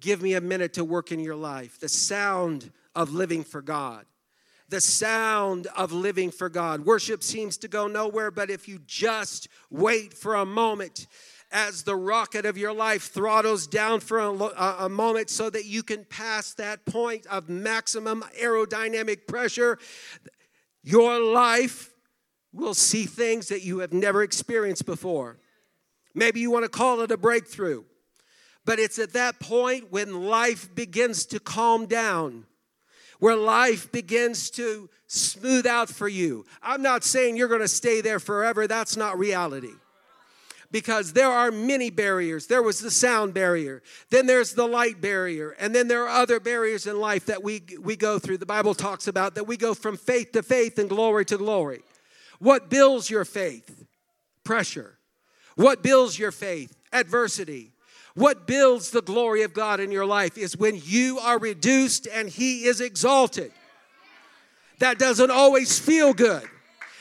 Give 0.02 0.22
me 0.22 0.34
a 0.34 0.42
minute 0.42 0.74
to 0.74 0.84
work 0.84 1.14
in 1.14 1.22
your 1.22 1.38
life. 1.38 1.80
The 1.80 1.88
sound 1.88 2.74
of 2.94 3.14
living 3.14 3.46
for 3.46 3.62
God. 3.62 4.06
The 4.68 4.82
sound 4.82 5.68
of 5.78 5.94
living 5.94 6.30
for 6.30 6.50
God. 6.50 6.86
Worship 6.86 7.24
seems 7.24 7.56
to 7.60 7.70
go 7.70 7.88
nowhere, 7.88 8.32
but 8.32 8.50
if 8.50 8.68
you 8.68 8.80
just 8.86 9.48
wait 9.70 10.14
for 10.14 10.36
a 10.36 10.46
moment, 10.46 11.08
as 11.56 11.84
the 11.84 11.96
rocket 11.96 12.46
of 12.46 12.58
your 12.58 12.74
life 12.74 13.04
throttles 13.04 13.66
down 13.66 14.02
for 14.02 14.20
a, 14.20 14.30
a, 14.84 14.90
moment 14.90 15.30
so 15.30 15.50
that 15.50 15.64
you 15.64 15.84
can 15.84 16.04
pass 16.04 16.54
that 16.56 16.86
point 16.86 17.26
of 17.28 17.48
maximum 17.48 18.26
aerodynamic 18.38 19.26
pressure, 19.26 19.80
your 20.84 21.18
life 21.18 21.94
will 22.52 22.74
see 22.74 23.06
things 23.06 23.48
that 23.48 23.62
you 23.62 23.80
have 23.80 23.94
never 23.94 24.22
experienced 24.22 24.86
before. 24.86 25.38
Maybe 26.14 26.42
you 26.42 26.52
want 26.52 26.66
to 26.66 26.70
call 26.70 27.00
it 27.00 27.12
a 27.12 27.18
breakthrough, 27.18 27.86
but 28.66 28.78
it's 28.78 29.00
at 29.00 29.14
that 29.14 29.40
point 29.40 29.94
when 29.94 30.26
life 30.26 30.76
begins 30.76 31.26
to 31.28 31.40
calm 31.40 31.86
down 31.86 32.48
where 33.20 33.38
life 33.38 33.90
begins 33.94 34.50
to 34.50 34.90
smooth 35.08 35.66
out 35.66 35.88
for 35.88 36.10
you. 36.10 36.46
I'm 36.62 36.82
not 36.82 37.06
saying 37.06 37.38
you're 37.38 37.48
going 37.48 37.62
to 37.62 37.68
stay 37.70 38.02
there 38.02 38.20
forever, 38.20 38.68
that's 38.68 38.98
not 38.98 39.18
reality 39.18 39.72
because 40.76 41.14
there 41.14 41.32
are 41.32 41.52
many 41.54 41.90
barriers. 41.90 42.48
There 42.48 42.62
was 42.62 42.82
the 42.82 42.92
sound 42.92 43.34
barrier, 43.34 43.82
then 44.10 44.26
there's 44.26 44.56
the 44.56 44.68
light 44.68 45.00
barrier, 45.00 45.52
and 45.58 45.74
then 45.74 45.88
there 45.88 46.04
are 46.04 46.22
other 46.22 46.38
barriers 46.38 46.86
in 46.86 47.00
life 47.00 47.28
that 47.28 47.42
we, 47.42 47.64
we 47.80 47.96
go 47.96 48.20
through. 48.20 48.40
The 48.40 48.46
Bible 48.46 48.74
talks 48.74 49.08
about 49.08 49.36
that 49.36 49.48
we 49.48 49.56
go 49.56 49.74
from 49.74 49.96
faith 49.96 50.34
to 50.34 50.44
faith 50.44 50.78
and 50.78 50.90
glory 50.90 51.24
to 51.28 51.38
glory. 51.38 51.80
What 52.40 52.70
builds 52.70 53.10
your 53.10 53.24
faith? 53.24 53.86
Pressure. 54.44 54.98
What 55.56 55.82
builds 55.82 56.20
your 56.20 56.34
faith? 56.34 56.76
Adversity. 56.92 57.72
What 58.14 58.46
builds 58.46 58.92
the 58.92 59.02
glory 59.02 59.44
of 59.44 59.54
God 59.54 59.80
in 59.80 59.94
your 59.94 60.06
life 60.06 60.38
is 60.38 60.58
when 60.58 60.82
you 60.84 61.20
are 61.20 61.40
reduced 61.40 62.06
and 62.06 62.28
He 62.28 62.66
is 62.66 62.82
exalted. 62.82 63.54
That 64.80 65.00
doesn't 65.00 65.32
always 65.32 65.80
feel 65.80 66.14
good. 66.14 66.44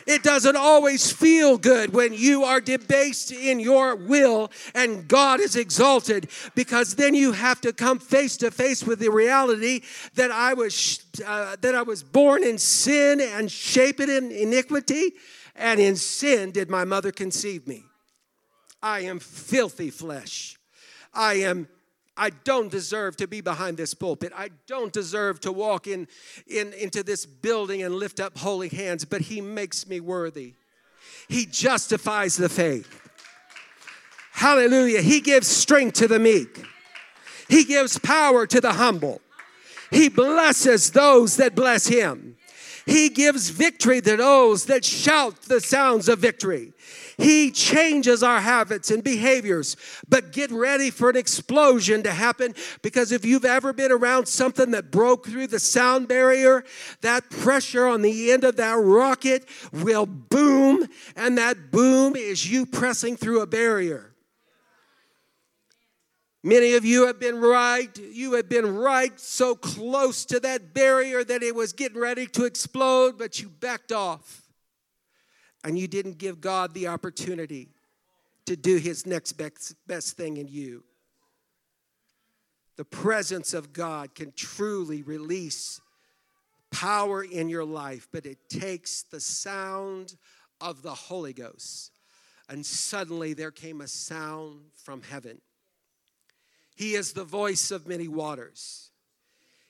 It 0.06 0.22
doesn't 0.22 0.56
always 0.56 1.10
feel 1.10 1.56
good 1.56 1.92
when 1.92 2.12
you 2.12 2.44
are 2.44 2.60
debased 2.60 3.32
in 3.32 3.58
your 3.58 3.96
will 3.96 4.52
and 4.74 5.08
God 5.08 5.40
is 5.40 5.56
exalted 5.56 6.28
because 6.54 6.96
then 6.96 7.14
you 7.14 7.32
have 7.32 7.60
to 7.62 7.72
come 7.72 7.98
face 7.98 8.36
to 8.38 8.50
face 8.50 8.84
with 8.84 8.98
the 8.98 9.10
reality 9.10 9.80
that 10.14 10.30
I 10.30 10.54
was 10.54 11.04
uh, 11.24 11.56
that 11.60 11.74
I 11.74 11.82
was 11.82 12.02
born 12.02 12.44
in 12.44 12.58
sin 12.58 13.20
and 13.20 13.50
shaped 13.50 14.00
in 14.00 14.30
iniquity 14.30 15.12
and 15.56 15.80
in 15.80 15.96
sin 15.96 16.50
did 16.50 16.68
my 16.68 16.84
mother 16.84 17.12
conceive 17.12 17.66
me. 17.66 17.84
I 18.82 19.00
am 19.00 19.18
filthy 19.18 19.90
flesh. 19.90 20.58
I 21.14 21.34
am 21.34 21.68
I 22.16 22.31
don't 22.31 22.70
deserve 22.70 23.16
to 23.16 23.27
be 23.27 23.40
behind 23.40 23.77
this 23.77 23.92
pulpit. 23.92 24.33
I 24.35 24.50
don't 24.66 24.92
deserve 24.92 25.40
to 25.40 25.53
walk 25.53 25.87
in, 25.87 26.07
in, 26.46 26.72
into 26.74 27.03
this 27.03 27.27
building 27.27 27.83
and 27.83 27.94
lift 27.94 28.20
up 28.20 28.38
holy 28.38 28.68
hands, 28.68 29.05
but 29.05 29.22
He 29.22 29.40
makes 29.40 29.88
me 29.88 30.00
worthy. 30.00 30.55
He 31.29 31.46
justifies 31.46 32.37
the 32.37 32.48
faith. 32.48 33.00
Hallelujah. 34.33 35.00
He 35.00 35.20
gives 35.20 35.46
strength 35.46 35.94
to 35.98 36.09
the 36.09 36.18
meek, 36.18 36.64
He 37.48 37.64
gives 37.64 37.98
power 37.98 38.46
to 38.46 38.61
the 38.61 38.74
humble. 38.74 39.20
He 39.90 40.09
blesses 40.09 40.90
those 40.90 41.37
that 41.37 41.55
bless 41.55 41.87
Him. 41.87 42.37
He 42.86 43.08
gives 43.08 43.48
victory 43.48 44.00
to 44.02 44.16
those 44.16 44.66
that 44.66 44.84
shout 44.84 45.42
the 45.42 45.60
sounds 45.60 46.08
of 46.08 46.18
victory. 46.18 46.72
He 47.16 47.50
changes 47.50 48.22
our 48.22 48.40
habits 48.40 48.90
and 48.90 49.02
behaviors. 49.02 49.76
But 50.08 50.32
get 50.32 50.50
ready 50.50 50.90
for 50.90 51.10
an 51.10 51.16
explosion 51.16 52.02
to 52.02 52.12
happen 52.12 52.54
because 52.82 53.12
if 53.12 53.24
you've 53.24 53.44
ever 53.44 53.72
been 53.72 53.92
around 53.92 54.26
something 54.26 54.72
that 54.72 54.90
broke 54.90 55.26
through 55.26 55.46
the 55.46 55.60
sound 55.60 56.08
barrier, 56.08 56.64
that 57.00 57.30
pressure 57.30 57.86
on 57.86 58.02
the 58.02 58.32
end 58.32 58.44
of 58.44 58.56
that 58.56 58.74
rocket 58.74 59.48
will 59.72 60.06
boom, 60.06 60.88
and 61.16 61.38
that 61.38 61.70
boom 61.70 62.16
is 62.16 62.50
you 62.50 62.66
pressing 62.66 63.16
through 63.16 63.40
a 63.40 63.46
barrier. 63.46 64.13
Many 66.46 66.74
of 66.74 66.85
you 66.85 67.07
have 67.07 67.18
been 67.18 67.40
right. 67.40 67.98
You 67.98 68.35
have 68.35 68.50
been 68.50 68.76
right 68.76 69.18
so 69.18 69.54
close 69.54 70.26
to 70.26 70.38
that 70.40 70.74
barrier 70.74 71.24
that 71.24 71.42
it 71.42 71.54
was 71.54 71.72
getting 71.72 71.98
ready 71.98 72.26
to 72.26 72.44
explode, 72.44 73.16
but 73.16 73.40
you 73.40 73.48
backed 73.48 73.92
off 73.92 74.42
and 75.64 75.78
you 75.78 75.88
didn't 75.88 76.18
give 76.18 76.42
God 76.42 76.74
the 76.74 76.88
opportunity 76.88 77.70
to 78.44 78.57
do 78.57 78.76
his 78.76 79.07
next 79.07 79.33
best, 79.33 79.74
best 79.87 80.18
thing 80.18 80.37
in 80.37 80.46
you. 80.46 80.85
The 82.76 82.85
presence 82.85 83.54
of 83.54 83.72
God 83.72 84.14
can 84.14 84.30
truly 84.37 85.00
release 85.00 85.80
power 86.70 87.24
in 87.24 87.48
your 87.48 87.64
life, 87.64 88.07
but 88.12 88.26
it 88.26 88.50
takes 88.50 89.02
the 89.04 89.20
sound 89.20 90.14
of 90.61 90.83
the 90.83 90.94
Holy 90.94 91.33
Ghost. 91.33 91.92
And 92.50 92.66
suddenly 92.66 93.33
there 93.33 93.50
came 93.50 93.80
a 93.80 93.88
sound 93.88 94.61
from 94.76 95.00
heaven. 95.00 95.40
He 96.74 96.94
is 96.94 97.12
the 97.12 97.24
voice 97.24 97.70
of 97.70 97.87
many 97.87 98.08
waters. 98.08 98.90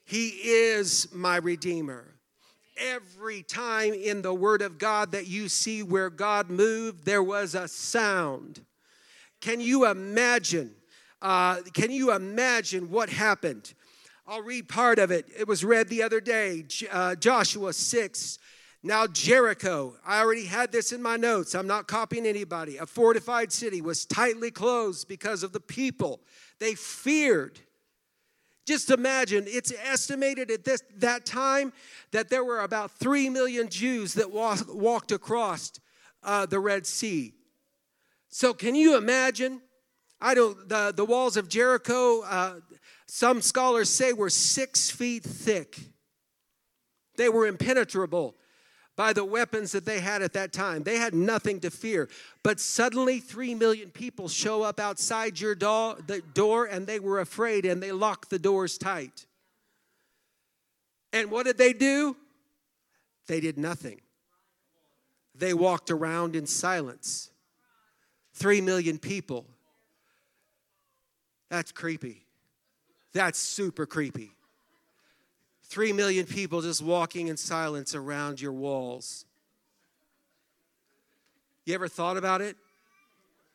He 0.04 0.28
is 0.28 1.08
my 1.12 1.36
Redeemer. 1.36 2.14
Every 2.76 3.42
time 3.42 3.92
in 3.92 4.22
the 4.22 4.34
Word 4.34 4.62
of 4.62 4.78
God 4.78 5.12
that 5.12 5.26
you 5.26 5.48
see 5.48 5.82
where 5.82 6.10
God 6.10 6.50
moved, 6.50 7.04
there 7.04 7.22
was 7.22 7.54
a 7.54 7.68
sound. 7.68 8.64
Can 9.40 9.60
you 9.60 9.86
imagine? 9.86 10.74
Uh, 11.22 11.60
can 11.72 11.90
you 11.90 12.12
imagine 12.12 12.90
what 12.90 13.08
happened? 13.08 13.74
I'll 14.26 14.42
read 14.42 14.68
part 14.68 14.98
of 14.98 15.10
it. 15.10 15.26
It 15.38 15.46
was 15.46 15.64
read 15.64 15.88
the 15.88 16.02
other 16.02 16.20
day, 16.20 16.64
uh, 16.90 17.14
Joshua 17.14 17.72
6. 17.72 18.38
Now, 18.86 19.06
Jericho, 19.06 19.94
I 20.04 20.20
already 20.20 20.44
had 20.44 20.70
this 20.70 20.92
in 20.92 21.00
my 21.00 21.16
notes. 21.16 21.54
I'm 21.54 21.66
not 21.66 21.88
copying 21.88 22.26
anybody. 22.26 22.76
A 22.76 22.84
fortified 22.84 23.50
city 23.50 23.80
was 23.80 24.04
tightly 24.04 24.50
closed 24.50 25.08
because 25.08 25.42
of 25.42 25.52
the 25.52 25.60
people. 25.60 26.20
They 26.58 26.74
feared. 26.74 27.58
Just 28.66 28.90
imagine, 28.90 29.44
it's 29.46 29.72
estimated 29.72 30.50
at 30.50 30.64
this, 30.64 30.82
that 30.98 31.24
time 31.24 31.72
that 32.10 32.28
there 32.28 32.44
were 32.44 32.60
about 32.60 32.90
3 32.90 33.30
million 33.30 33.70
Jews 33.70 34.12
that 34.14 34.30
walk, 34.30 34.60
walked 34.68 35.12
across 35.12 35.72
uh, 36.22 36.44
the 36.44 36.60
Red 36.60 36.86
Sea. 36.86 37.32
So, 38.28 38.52
can 38.52 38.74
you 38.74 38.98
imagine? 38.98 39.62
I 40.20 40.34
don't, 40.34 40.68
the, 40.68 40.92
the 40.94 41.06
walls 41.06 41.38
of 41.38 41.48
Jericho, 41.48 42.20
uh, 42.20 42.60
some 43.06 43.40
scholars 43.40 43.88
say 43.88 44.12
were 44.12 44.28
six 44.28 44.90
feet 44.90 45.24
thick. 45.24 45.78
They 47.16 47.30
were 47.30 47.46
impenetrable 47.46 48.36
by 48.96 49.12
the 49.12 49.24
weapons 49.24 49.72
that 49.72 49.84
they 49.84 50.00
had 50.00 50.22
at 50.22 50.32
that 50.34 50.52
time. 50.52 50.82
They 50.82 50.96
had 50.96 51.14
nothing 51.14 51.60
to 51.60 51.70
fear. 51.70 52.08
But 52.42 52.60
suddenly, 52.60 53.18
three 53.18 53.54
million 53.54 53.90
people 53.90 54.28
show 54.28 54.62
up 54.62 54.78
outside 54.78 55.40
your 55.40 55.54
door, 55.54 55.96
the 56.06 56.20
door 56.20 56.66
and 56.66 56.86
they 56.86 57.00
were 57.00 57.20
afraid 57.20 57.66
and 57.66 57.82
they 57.82 57.92
locked 57.92 58.30
the 58.30 58.38
doors 58.38 58.78
tight. 58.78 59.26
And 61.12 61.30
what 61.30 61.46
did 61.46 61.58
they 61.58 61.72
do? 61.72 62.16
They 63.26 63.40
did 63.40 63.58
nothing. 63.58 64.00
They 65.34 65.54
walked 65.54 65.90
around 65.90 66.36
in 66.36 66.46
silence. 66.46 67.30
Three 68.34 68.60
million 68.60 68.98
people. 68.98 69.46
That's 71.50 71.72
creepy. 71.72 72.26
That's 73.12 73.38
super 73.38 73.86
creepy. 73.86 74.33
Three 75.74 75.92
million 75.92 76.24
people 76.24 76.62
just 76.62 76.82
walking 76.82 77.26
in 77.26 77.36
silence 77.36 77.96
around 77.96 78.40
your 78.40 78.52
walls. 78.52 79.24
You 81.64 81.74
ever 81.74 81.88
thought 81.88 82.16
about 82.16 82.40
it? 82.40 82.56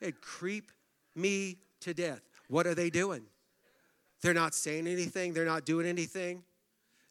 It'd 0.01 0.19
creep 0.19 0.69
me 1.15 1.55
to 1.79 1.93
death. 1.93 2.19
What 2.49 2.67
are 2.67 2.75
they 2.75 2.89
doing? 2.89 3.21
They're 4.21 4.33
not 4.33 4.53
saying 4.53 4.85
anything, 4.85 5.31
they're 5.31 5.45
not 5.45 5.65
doing 5.65 5.87
anything. 5.87 6.43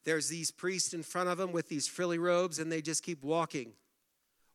There's 0.04 0.28
these 0.28 0.50
priests 0.50 0.92
in 0.92 1.02
front 1.02 1.30
of 1.30 1.38
them 1.38 1.52
with 1.52 1.70
these 1.70 1.88
frilly 1.88 2.18
robes, 2.18 2.58
and 2.58 2.70
they 2.70 2.82
just 2.82 3.02
keep 3.02 3.22
walking. 3.22 3.72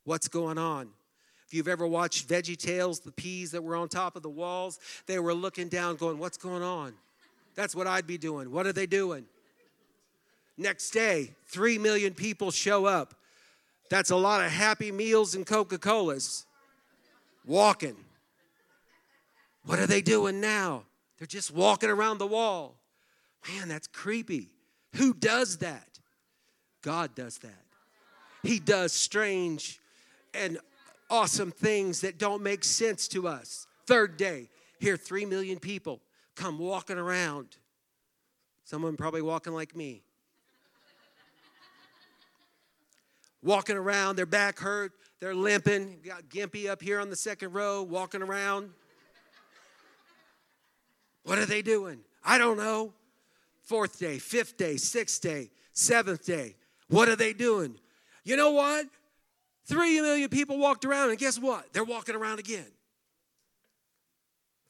What's 0.04 0.28
going 0.28 0.60
on? 0.60 0.90
If 1.48 1.56
you've 1.56 1.68
ever 1.68 1.88
watched 1.88 2.30
Veggie 2.30 2.58
Tales, 2.58 3.00
the 3.00 3.12
peas 3.12 3.50
that 3.54 3.64
were 3.64 3.76
on 3.76 3.90
top 3.90 4.16
of 4.16 4.22
the 4.22 4.30
walls, 4.30 4.80
they 5.08 5.18
were 5.18 5.34
looking 5.34 5.68
down, 5.68 5.96
going, 5.96 6.20
What's 6.20 6.38
going 6.38 6.62
on? 6.62 6.94
That's 7.56 7.74
what 7.76 7.88
I'd 7.88 8.06
be 8.06 8.20
doing. 8.20 8.52
What 8.52 8.68
are 8.68 8.74
they 8.74 8.86
doing? 8.86 9.26
Next 10.58 10.92
day, 10.92 11.32
three 11.48 11.78
million 11.78 12.14
people 12.14 12.52
show 12.52 12.86
up. 12.86 13.16
That's 13.90 14.12
a 14.12 14.16
lot 14.16 14.46
of 14.46 14.52
happy 14.52 14.92
meals 14.92 15.36
and 15.36 15.46
Coca 15.46 15.78
Colas. 15.78 16.46
Walking. 17.46 17.96
What 19.66 19.80
are 19.80 19.88
they 19.88 20.02
doing 20.02 20.42
now? 20.42 20.84
They're 21.18 21.28
just 21.28 21.52
walking 21.52 21.90
around 21.90 22.18
the 22.18 22.28
wall. 22.28 22.76
Man, 23.50 23.68
that's 23.68 23.88
creepy. 23.88 24.50
Who 24.96 25.14
does 25.14 25.58
that? 25.58 26.00
God 26.82 27.16
does 27.16 27.38
that. 27.40 27.64
He 28.44 28.60
does 28.60 28.94
strange 28.94 29.80
and 30.34 30.60
awesome 31.10 31.52
things 31.52 32.02
that 32.02 32.18
don't 32.18 32.44
make 32.44 32.64
sense 32.64 33.08
to 33.10 33.28
us. 33.28 33.68
Third 33.86 34.18
day, 34.18 34.50
here, 34.80 34.98
three 34.98 35.26
million 35.26 35.60
people 35.60 36.02
come 36.36 36.60
walking 36.60 36.98
around. 36.98 37.58
Someone 38.66 38.98
probably 38.98 39.22
walking 39.22 39.54
like 39.54 39.76
me. 39.76 40.04
Walking 43.44 43.76
around, 43.76 44.16
their 44.16 44.26
back 44.26 44.60
hurt, 44.60 44.94
they're 45.20 45.36
limping. 45.36 46.00
Got 46.04 46.30
Gimpy 46.30 46.70
up 46.70 46.82
here 46.82 47.00
on 47.00 47.10
the 47.10 47.16
second 47.16 47.54
row, 47.54 47.84
walking 47.84 48.22
around. 48.22 48.72
What 51.24 51.38
are 51.38 51.46
they 51.46 51.62
doing? 51.62 52.00
I 52.24 52.38
don't 52.38 52.58
know. 52.58 52.94
Fourth 53.62 54.00
day, 54.00 54.18
fifth 54.18 54.58
day, 54.58 54.78
sixth 54.78 55.22
day, 55.22 55.52
seventh 55.72 56.26
day. 56.26 56.56
What 56.90 57.08
are 57.08 57.16
they 57.16 57.34
doing? 57.34 57.80
You 58.26 58.36
know 58.36 58.52
what? 58.52 58.88
Three 59.66 60.02
million 60.02 60.30
people 60.30 60.58
walked 60.58 60.84
around, 60.84 61.12
and 61.12 61.18
guess 61.18 61.40
what? 61.40 61.72
They're 61.72 61.86
walking 61.86 62.16
around 62.16 62.40
again 62.40 62.66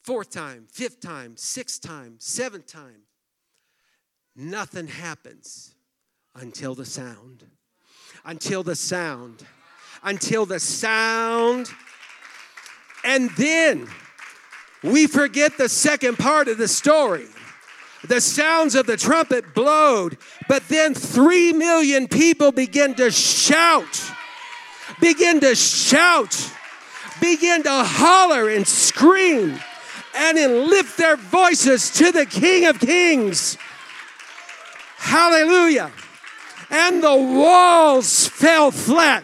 fourth 0.04 0.30
time, 0.30 0.68
fifth 0.70 1.00
time, 1.00 1.36
sixth 1.38 1.82
time, 1.82 2.16
seventh 2.20 2.68
time. 2.68 3.04
Nothing 4.36 4.88
happens 4.88 5.76
until 6.36 6.76
the 6.76 6.86
sound. 6.86 7.46
Until 8.26 8.64
the 8.64 8.76
sound. 8.76 9.46
Until 10.04 10.46
the 10.46 10.60
sound. 10.60 11.72
And 13.04 13.30
then 13.32 13.88
we 14.84 15.08
forget 15.08 15.58
the 15.58 15.70
second 15.70 16.18
part 16.18 16.48
of 16.48 16.58
the 16.58 16.68
story. 16.68 17.28
The 18.06 18.20
sounds 18.20 18.76
of 18.76 18.86
the 18.86 18.98
trumpet 18.98 19.54
blowed, 19.54 20.18
but 20.50 20.68
then 20.68 20.94
three 20.94 21.54
million 21.54 22.10
people 22.10 22.52
begin 22.52 22.96
to 22.96 23.10
shout, 23.12 24.12
begin 25.00 25.40
to 25.40 25.56
shout, 25.56 26.52
begin 27.22 27.64
to 27.64 27.72
holler 27.72 28.50
and 28.50 28.68
scream 28.68 29.58
and 30.16 30.38
then 30.38 30.70
lift 30.70 30.98
their 30.98 31.16
voices 31.16 31.90
to 31.92 32.12
the 32.12 32.26
King 32.26 32.66
of 32.66 32.80
Kings. 32.80 33.58
Hallelujah. 34.98 35.92
And 36.70 37.04
the 37.04 37.16
walls 37.16 38.28
fell 38.28 38.72
flat. 38.72 39.24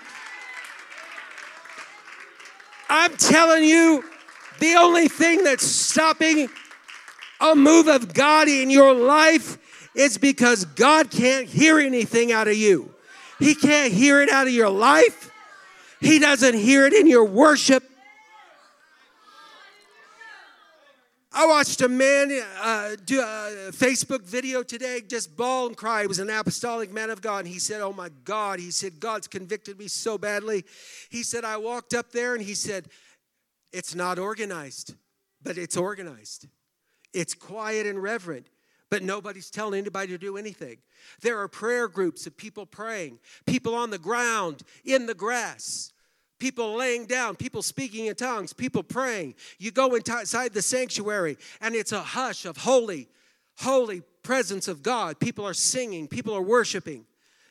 I'm 2.90 3.16
telling 3.18 3.64
you, 3.64 4.04
the 4.60 4.76
only 4.76 5.08
thing 5.08 5.44
that's 5.44 5.66
stopping 5.66 6.50
a 7.40 7.56
move 7.56 7.88
of 7.88 8.14
God 8.14 8.48
in 8.48 8.70
your 8.70 8.94
life 8.94 9.58
is 9.96 10.18
because 10.18 10.66
God 10.66 11.10
can't 11.10 11.48
hear 11.48 11.80
anything 11.80 12.32
out 12.32 12.48
of 12.48 12.56
you. 12.56 12.94
He 13.40 13.56
can't 13.56 13.94
hear 13.94 14.22
it 14.22 14.30
out 14.30 14.48
of 14.48 14.54
your 14.54 14.70
life. 14.70 15.32
He 16.02 16.20
doesn't 16.20 16.56
hear 16.56 16.86
it 16.86 16.94
in 16.94 17.08
your 17.08 17.26
worship. 17.26 17.84
I 21.40 21.46
watched 21.46 21.80
a 21.80 21.88
man 21.88 22.38
uh, 22.62 22.98
do 23.06 23.22
a 23.22 23.72
Facebook 23.72 24.24
video 24.24 24.62
today, 24.62 25.00
just 25.08 25.38
bawl 25.38 25.68
and 25.68 25.78
cry. 25.78 26.02
He 26.02 26.08
was 26.08 26.20
an 26.20 26.30
apostolic 26.30 26.92
man 26.92 27.10
of 27.10 27.22
God. 27.22 27.46
And 27.46 27.48
he 27.48 27.60
said, 27.60 27.80
Oh 27.80 27.94
my 27.94 28.10
God. 28.26 28.60
He 28.60 28.72
said, 28.72 29.00
God's 29.00 29.30
convicted 29.30 29.80
me 29.80 29.88
so 29.88 30.18
badly. 30.18 30.66
He 31.10 31.24
said, 31.24 31.46
I 31.46 31.56
walked 31.56 31.94
up 31.94 32.12
there 32.12 32.36
and 32.36 32.44
he 32.44 32.56
said, 32.56 32.90
It's 33.72 33.96
not 33.96 34.20
organized, 34.20 34.96
but 35.42 35.58
it's 35.58 35.78
organized. 35.78 36.48
It's 37.14 37.36
quiet 37.36 37.88
and 37.88 38.04
reverent, 38.04 38.50
but 38.90 39.02
nobody's 39.02 39.50
telling 39.50 39.80
anybody 39.80 40.08
to 40.08 40.18
do 40.18 40.36
anything. 40.36 40.80
There 41.22 41.40
are 41.40 41.48
prayer 41.48 41.88
groups 41.88 42.28
of 42.28 42.36
people 42.36 42.66
praying, 42.66 43.18
people 43.46 43.76
on 43.76 43.92
the 43.92 43.98
ground, 43.98 44.64
in 44.84 45.06
the 45.06 45.16
grass 45.16 45.94
people 46.40 46.76
laying 46.76 47.06
down, 47.06 47.36
people 47.36 47.62
speaking 47.62 48.08
in 48.08 48.16
tongues, 48.16 48.54
people 48.54 48.84
praying. 48.84 49.36
You 49.58 49.72
go 49.72 49.96
inside 49.96 50.54
the 50.54 50.62
sanctuary 50.62 51.38
and 51.62 51.76
it's 51.76 51.92
a 51.92 52.02
hush 52.02 52.46
of 52.46 52.58
holy, 52.58 53.08
holy 53.58 54.02
presence 54.24 54.68
of 54.68 54.82
God. 54.82 55.20
People 55.20 55.46
are 55.46 55.54
singing, 55.54 56.08
people 56.08 56.34
are 56.34 56.42
worshiping. 56.42 57.06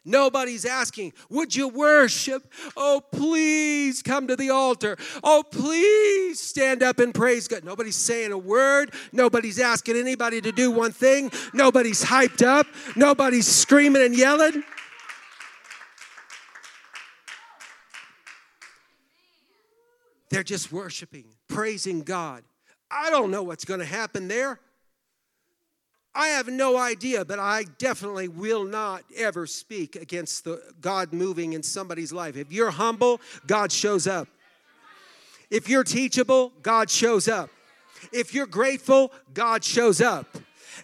Nobody's 0.05 0.65
asking, 0.65 1.13
Would 1.29 1.55
you 1.55 1.69
worship? 1.69 2.51
Oh, 2.77 3.03
please 3.13 4.03
come 4.03 4.27
to 4.29 4.37
the 4.37 4.49
altar. 4.49 4.97
Oh, 5.23 5.45
please 5.49 6.41
stand 6.41 6.83
up 6.83 6.99
and 6.99 7.15
praise 7.15 7.47
God. 7.47 7.63
Nobody's 7.63 7.97
saying 7.97 8.33
a 8.33 8.39
word. 8.39 8.95
Nobody's 9.13 9.61
asking 9.61 9.99
anybody 9.99 10.41
to 10.41 10.51
do 10.51 10.71
one 10.71 10.93
thing. 10.93 11.31
Nobody's 11.53 12.03
hyped 12.03 12.47
up. 12.47 12.67
Nobody's 12.97 13.47
screaming 13.47 14.03
and 14.03 14.17
yelling. 14.17 14.65
They're 20.31 20.43
just 20.43 20.73
worshiping, 20.73 21.27
praising 21.49 22.03
God. 22.03 22.45
I 22.91 23.11
don't 23.11 23.31
know 23.31 23.43
what's 23.43 23.65
going 23.65 23.81
to 23.81 23.87
happen 23.87 24.29
there. 24.29 24.61
I 26.15 26.29
have 26.29 26.49
no 26.49 26.77
idea, 26.77 27.25
but 27.25 27.39
I 27.39 27.65
definitely 27.79 28.29
will 28.29 28.65
not 28.65 29.05
ever 29.17 29.47
speak 29.47 29.95
against 29.95 30.45
the 30.45 30.63
God 30.81 31.13
moving 31.13 31.53
in 31.53 31.63
somebody's 31.63 32.13
life. 32.13 32.37
If 32.37 32.51
you're 32.51 32.71
humble, 32.71 33.21
God 33.47 33.71
shows 33.71 34.07
up. 34.07 34.27
If 35.51 35.69
you're 35.69 35.85
teachable, 35.85 36.53
God 36.63 36.91
shows 36.91 37.29
up. 37.29 37.51
If 38.13 38.35
you're 38.35 38.47
grateful, 38.47 39.13
God 39.33 39.65
shows 39.65 40.01
up. 40.01 40.27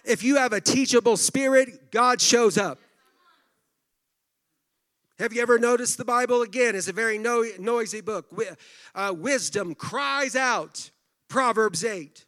If 0.03 0.23
you 0.23 0.37
have 0.37 0.53
a 0.53 0.61
teachable 0.61 1.17
spirit, 1.17 1.91
God 1.91 2.21
shows 2.21 2.57
up. 2.57 2.79
Have 5.17 5.31
you 5.31 5.41
ever 5.41 5.57
noticed 5.57 5.97
the 5.97 6.03
Bible 6.03 6.41
again 6.41 6.75
is 6.75 6.89
a 6.89 6.93
very 6.93 7.17
no, 7.17 7.45
noisy 7.57 8.01
book? 8.01 8.27
Uh, 8.93 9.13
wisdom 9.15 9.73
cries 9.73 10.35
out, 10.35 10.89
Proverbs 11.29 11.85
8. 11.85 12.25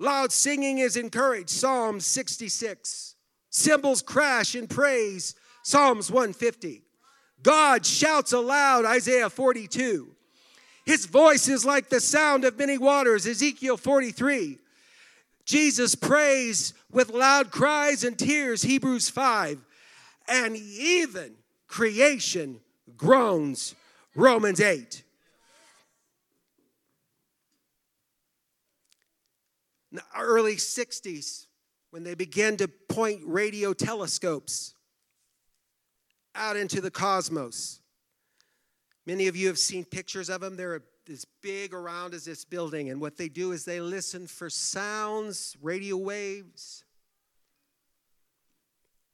Loud 0.00 0.32
singing 0.32 0.78
is 0.78 0.96
encouraged, 0.96 1.50
Psalm 1.50 2.00
66. 2.00 3.14
Cymbals 3.50 4.02
crash 4.02 4.56
in 4.56 4.66
praise, 4.66 5.36
Psalms 5.62 6.10
150. 6.10 6.82
God 7.42 7.86
shouts 7.86 8.32
aloud, 8.32 8.84
Isaiah 8.84 9.30
42. 9.30 10.08
His 10.84 11.06
voice 11.06 11.46
is 11.48 11.64
like 11.64 11.88
the 11.88 12.00
sound 12.00 12.44
of 12.44 12.58
many 12.58 12.78
waters, 12.78 13.26
Ezekiel 13.28 13.76
43. 13.76 14.58
Jesus 15.44 15.94
prays 15.94 16.74
with 16.90 17.10
loud 17.10 17.52
cries 17.52 18.02
and 18.02 18.18
tears, 18.18 18.62
Hebrews 18.62 19.08
5. 19.08 19.64
And 20.26 20.56
even 20.56 21.37
creation 21.68 22.60
groans, 22.96 23.74
Romans 24.14 24.60
8. 24.60 25.04
In 29.92 29.96
the 29.96 30.02
early 30.18 30.56
60s, 30.56 31.46
when 31.90 32.02
they 32.04 32.14
began 32.14 32.56
to 32.58 32.68
point 32.68 33.20
radio 33.24 33.72
telescopes 33.72 34.74
out 36.34 36.56
into 36.56 36.80
the 36.80 36.90
cosmos. 36.90 37.80
Many 39.06 39.26
of 39.26 39.36
you 39.36 39.48
have 39.48 39.58
seen 39.58 39.84
pictures 39.84 40.28
of 40.28 40.40
them. 40.40 40.56
They're 40.56 40.82
as 41.10 41.24
big 41.42 41.72
around 41.72 42.14
as 42.14 42.24
this 42.24 42.44
building. 42.44 42.90
And 42.90 43.00
what 43.00 43.16
they 43.16 43.28
do 43.28 43.52
is 43.52 43.64
they 43.64 43.80
listen 43.80 44.26
for 44.26 44.50
sounds, 44.50 45.56
radio 45.62 45.96
waves. 45.96 46.84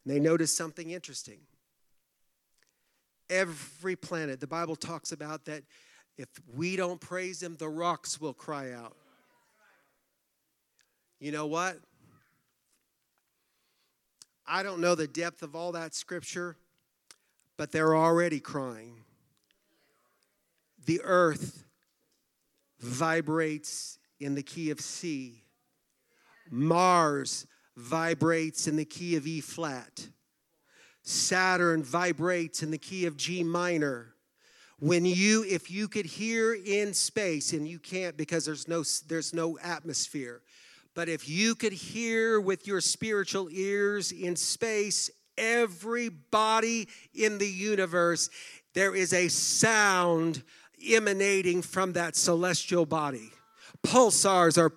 And 0.05 0.14
they 0.14 0.20
notice 0.20 0.55
something 0.55 0.90
interesting. 0.90 1.38
Every 3.31 3.97
planet, 3.97 4.41
the 4.41 4.47
Bible 4.47 4.77
talks 4.77 5.12
about 5.12 5.47
that 5.47 5.62
if 6.16 6.29
we 6.55 6.77
don't 6.77 7.01
praise 7.01 7.43
Him, 7.43 7.57
the 7.57 7.68
rocks 7.68 8.20
will 8.20 8.35
cry 8.35 8.72
out. 8.72 8.97
You 11.18 11.33
know 11.33 11.47
what? 11.47 11.79
I 14.47 14.62
don't 14.62 14.81
know 14.81 14.95
the 14.95 15.07
depth 15.07 15.43
of 15.43 15.57
all 15.57 15.72
that 15.72 15.95
scripture, 15.95 16.57
but 17.57 17.72
they're 17.72 17.97
already 17.97 18.41
crying. 18.41 18.97
The 20.85 21.01
earth 21.03 21.64
vibrates 22.79 23.99
in 24.20 24.35
the 24.35 24.43
key 24.43 24.70
of 24.70 24.81
C. 24.81 25.45
Mars 26.51 27.47
vibrates 27.77 28.66
in 28.66 28.77
the 28.77 28.85
key 28.85 29.16
of 29.16 29.27
E 29.27 29.41
flat. 29.41 30.09
Saturn 31.05 31.84
vibrates 31.84 32.62
in 32.62 32.70
the 32.70 32.78
key 32.78 33.05
of 33.05 33.16
G 33.16 33.44
minor. 33.44 34.14
When 34.80 35.05
you, 35.05 35.44
if 35.44 35.70
you 35.70 35.86
could 35.86 36.07
hear 36.07 36.55
in 36.55 36.94
space, 36.94 37.52
and 37.52 37.68
you 37.68 37.78
can't 37.78 38.16
because 38.16 38.44
there's 38.44 38.66
no, 38.66 38.82
there's 39.07 39.32
no 39.32 39.59
atmosphere, 39.61 40.42
but 40.94 41.09
if 41.09 41.28
you 41.28 41.55
could 41.55 41.72
hear 41.72 42.40
with 42.40 42.66
your 42.66 42.80
spiritual 42.80 43.48
ears 43.50 44.12
in 44.12 44.34
space, 44.34 45.11
everybody 45.36 46.88
in 47.14 47.38
the 47.38 47.48
universe, 47.48 48.30
there 48.72 48.94
is 48.94 49.12
a 49.12 49.28
sound 49.28 50.42
emanating 50.84 51.62
from 51.62 51.92
that 51.92 52.16
celestial 52.16 52.86
body. 52.86 53.30
Pulsars 53.82 54.59
are 54.59 54.70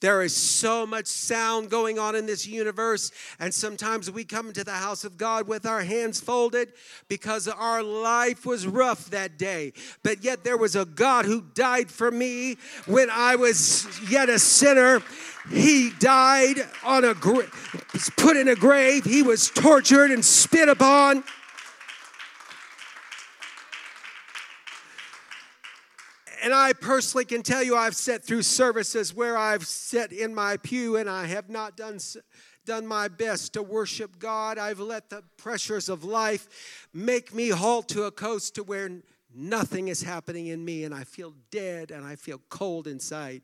There 0.00 0.22
is 0.22 0.34
so 0.34 0.86
much 0.86 1.06
sound 1.06 1.68
going 1.68 1.98
on 1.98 2.14
in 2.14 2.24
this 2.24 2.46
universe, 2.46 3.12
and 3.38 3.52
sometimes 3.52 4.10
we 4.10 4.24
come 4.24 4.48
into 4.48 4.64
the 4.64 4.72
house 4.72 5.04
of 5.04 5.18
God 5.18 5.46
with 5.46 5.66
our 5.66 5.82
hands 5.82 6.20
folded 6.20 6.72
because 7.08 7.46
our 7.48 7.82
life 7.82 8.46
was 8.46 8.66
rough 8.66 9.10
that 9.10 9.38
day. 9.38 9.74
But 10.02 10.24
yet, 10.24 10.42
there 10.42 10.56
was 10.56 10.74
a 10.74 10.86
God 10.86 11.26
who 11.26 11.42
died 11.54 11.90
for 11.90 12.10
me 12.10 12.56
when 12.86 13.10
I 13.10 13.36
was 13.36 13.86
yet 14.10 14.30
a 14.30 14.38
sinner. 14.38 15.02
He 15.50 15.90
died 15.98 16.56
on 16.84 17.04
a 17.04 17.14
was 17.92 18.10
put 18.16 18.36
in 18.36 18.48
a 18.48 18.54
grave. 18.54 19.04
He 19.04 19.22
was 19.22 19.50
tortured 19.50 20.10
and 20.10 20.24
spit 20.24 20.68
upon. 20.68 21.24
And 26.42 26.54
I 26.54 26.72
personally 26.72 27.24
can 27.24 27.42
tell 27.42 27.62
you, 27.62 27.76
I've 27.76 27.96
sat 27.96 28.24
through 28.24 28.42
services 28.42 29.14
where 29.14 29.36
I've 29.36 29.66
sat 29.66 30.12
in 30.12 30.34
my 30.34 30.56
pew 30.56 30.96
and 30.96 31.08
I 31.08 31.26
have 31.26 31.50
not 31.50 31.76
done, 31.76 31.98
done 32.64 32.86
my 32.86 33.08
best 33.08 33.52
to 33.54 33.62
worship 33.62 34.18
God. 34.18 34.56
I've 34.56 34.80
let 34.80 35.10
the 35.10 35.22
pressures 35.36 35.88
of 35.88 36.02
life 36.02 36.86
make 36.94 37.34
me 37.34 37.50
halt 37.50 37.88
to 37.90 38.04
a 38.04 38.10
coast 38.10 38.54
to 38.54 38.62
where 38.62 38.90
nothing 39.34 39.88
is 39.88 40.02
happening 40.02 40.46
in 40.46 40.64
me 40.64 40.84
and 40.84 40.94
I 40.94 41.04
feel 41.04 41.34
dead 41.50 41.90
and 41.90 42.06
I 42.06 42.16
feel 42.16 42.40
cold 42.48 42.86
inside. 42.86 43.42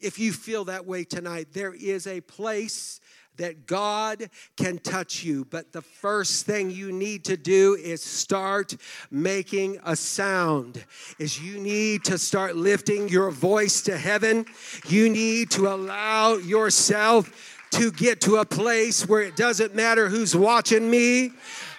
If 0.00 0.18
you 0.18 0.32
feel 0.32 0.64
that 0.64 0.86
way 0.86 1.04
tonight, 1.04 1.48
there 1.52 1.74
is 1.74 2.06
a 2.06 2.20
place 2.22 3.00
that 3.36 3.66
God 3.66 4.28
can 4.56 4.78
touch 4.78 5.24
you. 5.24 5.44
But 5.44 5.72
the 5.72 5.82
first 5.82 6.46
thing 6.46 6.70
you 6.70 6.92
need 6.92 7.24
to 7.26 7.36
do 7.36 7.74
is 7.74 8.02
start 8.02 8.76
making 9.10 9.78
a 9.84 9.96
sound. 9.96 10.84
Is 11.18 11.40
you 11.40 11.58
need 11.58 12.04
to 12.04 12.18
start 12.18 12.56
lifting 12.56 13.08
your 13.08 13.30
voice 13.30 13.82
to 13.82 13.96
heaven. 13.96 14.46
You 14.86 15.08
need 15.08 15.50
to 15.52 15.68
allow 15.68 16.34
yourself 16.34 17.60
to 17.72 17.90
get 17.90 18.20
to 18.20 18.36
a 18.36 18.44
place 18.44 19.08
where 19.08 19.22
it 19.22 19.36
doesn't 19.36 19.74
matter 19.74 20.08
who's 20.08 20.36
watching 20.36 20.88
me, 20.88 21.32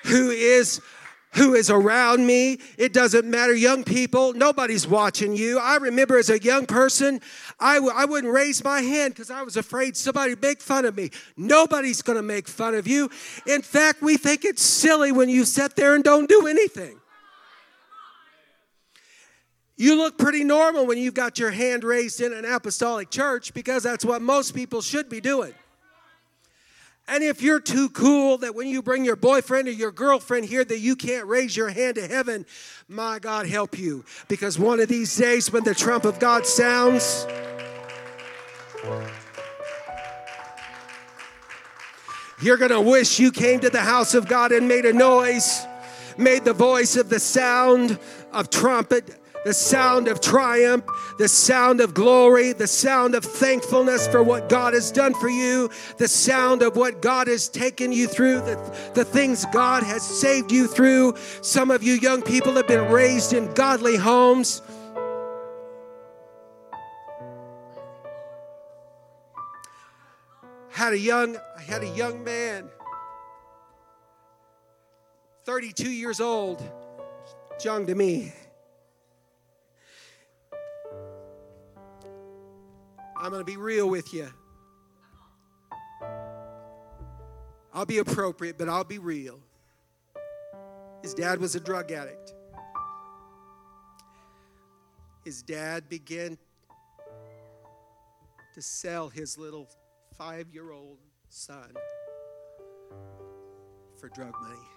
who 0.03 0.29
is 0.29 0.81
who 1.35 1.53
is 1.53 1.69
around 1.69 2.25
me. 2.25 2.59
It 2.77 2.93
doesn't 2.93 3.29
matter. 3.29 3.53
Young 3.53 3.83
people, 3.83 4.33
nobody's 4.33 4.87
watching 4.87 5.35
you. 5.35 5.59
I 5.59 5.75
remember 5.77 6.17
as 6.17 6.29
a 6.29 6.41
young 6.41 6.65
person, 6.65 7.19
I 7.59 7.75
w- 7.75 7.93
I 7.93 8.05
wouldn't 8.05 8.33
raise 8.33 8.63
my 8.63 8.81
hand 8.81 9.13
because 9.13 9.29
I 9.29 9.41
was 9.43 9.57
afraid 9.57 9.97
somebody 9.97 10.31
would 10.31 10.41
make 10.41 10.61
fun 10.61 10.85
of 10.85 10.95
me. 10.95 11.11
Nobody's 11.35 12.01
going 12.01 12.17
to 12.17 12.23
make 12.23 12.47
fun 12.47 12.73
of 12.73 12.87
you. 12.87 13.09
In 13.45 13.61
fact, 13.61 14.01
we 14.01 14.17
think 14.17 14.45
it's 14.45 14.61
silly 14.61 15.11
when 15.11 15.29
you 15.29 15.45
sit 15.45 15.75
there 15.75 15.93
and 15.95 16.03
don't 16.03 16.29
do 16.29 16.47
anything. 16.47 16.99
You 19.77 19.97
look 19.97 20.17
pretty 20.17 20.45
normal 20.45 20.85
when 20.85 20.97
you've 20.97 21.13
got 21.13 21.37
your 21.37 21.51
hand 21.51 21.83
raised 21.83 22.21
in 22.21 22.31
an 22.31 22.45
apostolic 22.45 23.09
church 23.09 23.53
because 23.53 23.83
that's 23.83 24.05
what 24.05 24.21
most 24.21 24.55
people 24.55 24.81
should 24.81 25.09
be 25.09 25.19
doing. 25.19 25.53
And 27.07 27.23
if 27.23 27.41
you're 27.41 27.59
too 27.59 27.89
cool 27.89 28.39
that 28.39 28.55
when 28.55 28.67
you 28.67 28.81
bring 28.81 29.05
your 29.05 29.15
boyfriend 29.15 29.67
or 29.67 29.71
your 29.71 29.91
girlfriend 29.91 30.45
here 30.45 30.65
that 30.65 30.79
you 30.79 30.95
can't 30.95 31.27
raise 31.27 31.55
your 31.55 31.69
hand 31.69 31.95
to 31.95 32.07
heaven, 32.07 32.47
my 32.87 33.19
God 33.19 33.45
help 33.47 33.77
you. 33.77 34.03
Because 34.27 34.57
one 34.57 34.79
of 34.79 34.87
these 34.87 35.15
days 35.15 35.51
when 35.51 35.63
the 35.63 35.75
trump 35.75 36.05
of 36.05 36.19
God 36.19 36.47
sounds, 36.47 37.27
you're 42.41 42.57
going 42.57 42.71
to 42.71 42.81
wish 42.81 43.19
you 43.19 43.31
came 43.31 43.59
to 43.59 43.69
the 43.69 43.81
house 43.81 44.15
of 44.15 44.27
God 44.27 44.51
and 44.51 44.67
made 44.67 44.85
a 44.85 44.93
noise, 44.93 45.63
made 46.17 46.43
the 46.43 46.53
voice 46.53 46.95
of 46.95 47.09
the 47.09 47.19
sound 47.19 47.99
of 48.31 48.49
trumpet 48.49 49.19
the 49.45 49.53
sound 49.53 50.07
of 50.07 50.19
triumph, 50.19 50.83
the 51.19 51.27
sound 51.27 51.79
of 51.79 51.93
glory, 51.93 52.51
the 52.51 52.65
sound 52.65 53.13
of 53.13 53.23
thankfulness 53.23 54.07
for 54.07 54.23
what 54.23 54.49
God 54.49 54.73
has 54.73 54.91
done 54.91 55.13
for 55.13 55.29
you, 55.29 55.69
the 55.97 56.07
sound 56.07 56.63
of 56.63 56.75
what 56.75 56.99
God 56.99 57.27
has 57.27 57.47
taken 57.47 57.91
you 57.91 58.07
through, 58.07 58.41
the, 58.41 58.55
the 58.95 59.05
things 59.05 59.45
God 59.53 59.83
has 59.83 60.01
saved 60.01 60.51
you 60.51 60.65
through. 60.65 61.13
Some 61.43 61.69
of 61.69 61.83
you 61.83 61.93
young 61.93 62.23
people 62.23 62.53
have 62.53 62.67
been 62.67 62.91
raised 62.91 63.33
in 63.33 63.53
godly 63.53 63.97
homes. 63.97 64.63
Had 70.71 70.93
a 70.93 70.99
young, 70.99 71.37
I 71.55 71.61
had 71.61 71.83
a 71.83 71.89
young 71.89 72.23
man, 72.23 72.67
32 75.43 75.87
years 75.87 76.19
old, 76.19 76.63
young 77.63 77.85
to 77.85 77.93
me. 77.93 78.33
I'm 83.25 83.31
going 83.31 83.41
to 83.41 83.51
be 83.51 83.57
real 83.57 83.89
with 83.89 84.13
you. 84.13 84.27
I'll 87.73 87.87
be 87.87 87.97
appropriate, 87.97 88.55
but 88.55 88.69
I'll 88.69 88.83
be 88.83 88.99
real. 88.99 89.39
His 91.01 91.15
dad 91.15 91.39
was 91.39 91.55
a 91.55 91.59
drug 91.59 91.91
addict. 91.91 92.35
His 95.23 95.41
dad 95.41 95.89
began 95.89 96.37
to 98.53 98.61
sell 98.61 99.09
his 99.09 99.39
little 99.39 99.67
five 100.15 100.45
year 100.53 100.69
old 100.71 100.99
son 101.29 101.73
for 103.99 104.07
drug 104.09 104.35
money. 104.39 104.67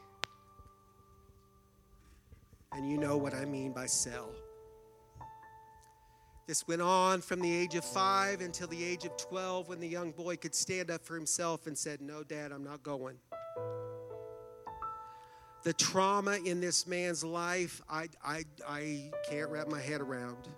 And 2.73 2.91
you 2.91 2.97
know 2.97 3.19
what 3.19 3.35
I 3.35 3.45
mean 3.45 3.73
by 3.73 3.85
sell. 3.85 4.31
This 6.49 6.67
went 6.67 6.81
on 6.81 7.21
from 7.21 7.43
the 7.43 7.55
age 7.55 7.75
of 7.75 7.85
five 7.85 8.41
until 8.41 8.69
the 8.69 8.83
age 8.83 9.05
of 9.05 9.15
12 9.19 9.69
when 9.69 9.81
the 9.81 9.87
young 9.87 10.13
boy 10.13 10.35
could 10.37 10.55
stand 10.55 10.91
up 10.91 11.05
for 11.05 11.15
himself 11.15 11.67
and 11.67 11.77
said, 11.77 12.01
No, 12.01 12.23
Dad, 12.23 12.53
I'm 12.53 12.65
not 12.65 12.83
going. 12.83 13.19
The 15.63 15.75
trauma 15.75 16.39
in 16.43 16.63
this 16.63 16.87
man's 16.87 17.23
life, 17.23 17.83
I, 17.87 18.09
I, 18.25 18.45
I 18.67 19.11
can't 19.29 19.51
wrap 19.51 19.69
my 19.69 19.79
head 19.79 20.01
around. 20.01 20.49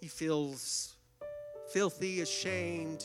He 0.00 0.06
feels 0.06 0.94
filthy, 1.72 2.20
ashamed, 2.20 3.04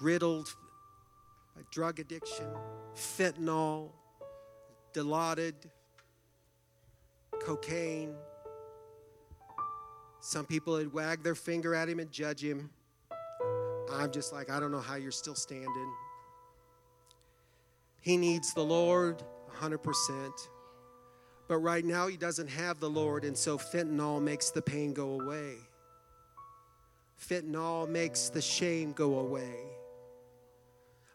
riddled 0.00 0.46
by 1.56 1.62
drug 1.72 1.98
addiction, 1.98 2.46
fentanyl, 2.94 3.90
dilaudid, 4.94 5.54
cocaine. 7.40 8.14
Some 10.20 10.46
people 10.46 10.74
would 10.74 10.92
wag 10.92 11.22
their 11.22 11.34
finger 11.34 11.74
at 11.74 11.88
him 11.88 11.98
and 11.98 12.10
judge 12.12 12.42
him. 12.42 12.70
I'm 13.90 14.12
just 14.12 14.32
like, 14.32 14.50
I 14.50 14.60
don't 14.60 14.70
know 14.70 14.80
how 14.80 14.96
you're 14.96 15.10
still 15.10 15.34
standing. 15.34 15.92
He 18.00 18.16
needs 18.16 18.54
the 18.54 18.62
Lord 18.62 19.22
100%. 19.58 20.32
But 21.48 21.58
right 21.58 21.84
now, 21.84 22.06
he 22.06 22.16
doesn't 22.16 22.48
have 22.48 22.78
the 22.78 22.88
Lord, 22.88 23.24
and 23.24 23.36
so 23.36 23.58
fentanyl 23.58 24.22
makes 24.22 24.50
the 24.50 24.62
pain 24.62 24.92
go 24.92 25.20
away. 25.20 25.56
Fentanyl 27.20 27.88
makes 27.88 28.28
the 28.28 28.40
shame 28.40 28.92
go 28.92 29.18
away. 29.18 29.56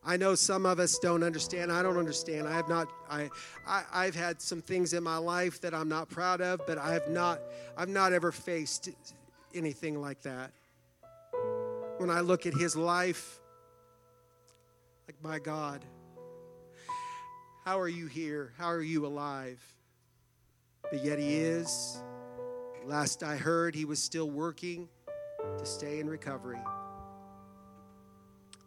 I 0.08 0.18
know 0.18 0.36
some 0.36 0.68
of 0.68 0.80
us 0.80 0.99
don't 0.99 1.24
understand. 1.24 1.72
I 1.72 1.82
don't 1.82 1.97
understand. 1.97 2.47
I 2.47 2.53
have 2.53 2.70
not. 2.70 2.88
I, 3.10 3.30
I 3.68 4.06
have 4.06 4.16
had 4.16 4.39
some 4.39 4.62
things 4.62 4.93
in 4.93 5.03
my 5.03 5.18
life 5.18 5.60
that 5.62 5.74
I'm 5.74 5.89
not 5.89 6.10
proud 6.10 6.41
of, 6.41 6.62
but 6.68 6.78
I 6.78 6.93
have 6.93 7.10
not. 7.10 7.41
I've 7.76 7.89
not 7.89 8.14
ever 8.14 8.32
faced 8.32 8.89
anything 9.56 9.99
like 9.99 10.22
that. 10.22 10.51
When 11.97 12.12
I 12.12 12.20
look 12.20 12.45
at 12.45 12.53
his 12.53 12.76
life, 12.76 13.39
like 15.08 15.18
my 15.24 15.39
God, 15.39 15.84
how 17.64 17.80
are 17.80 17.89
you 17.89 18.06
here? 18.06 18.53
How 18.60 18.68
are 18.68 18.82
you 18.82 19.08
alive? 19.08 19.60
But 20.91 21.03
yet 21.03 21.18
he 21.18 21.36
is. 21.38 21.99
Last 22.86 23.24
I 23.24 23.38
heard, 23.38 23.74
he 23.74 23.86
was 23.86 23.99
still 23.99 24.30
working 24.30 24.88
to 25.58 25.66
stay 25.66 25.99
in 25.99 26.08
recovery. 26.08 26.60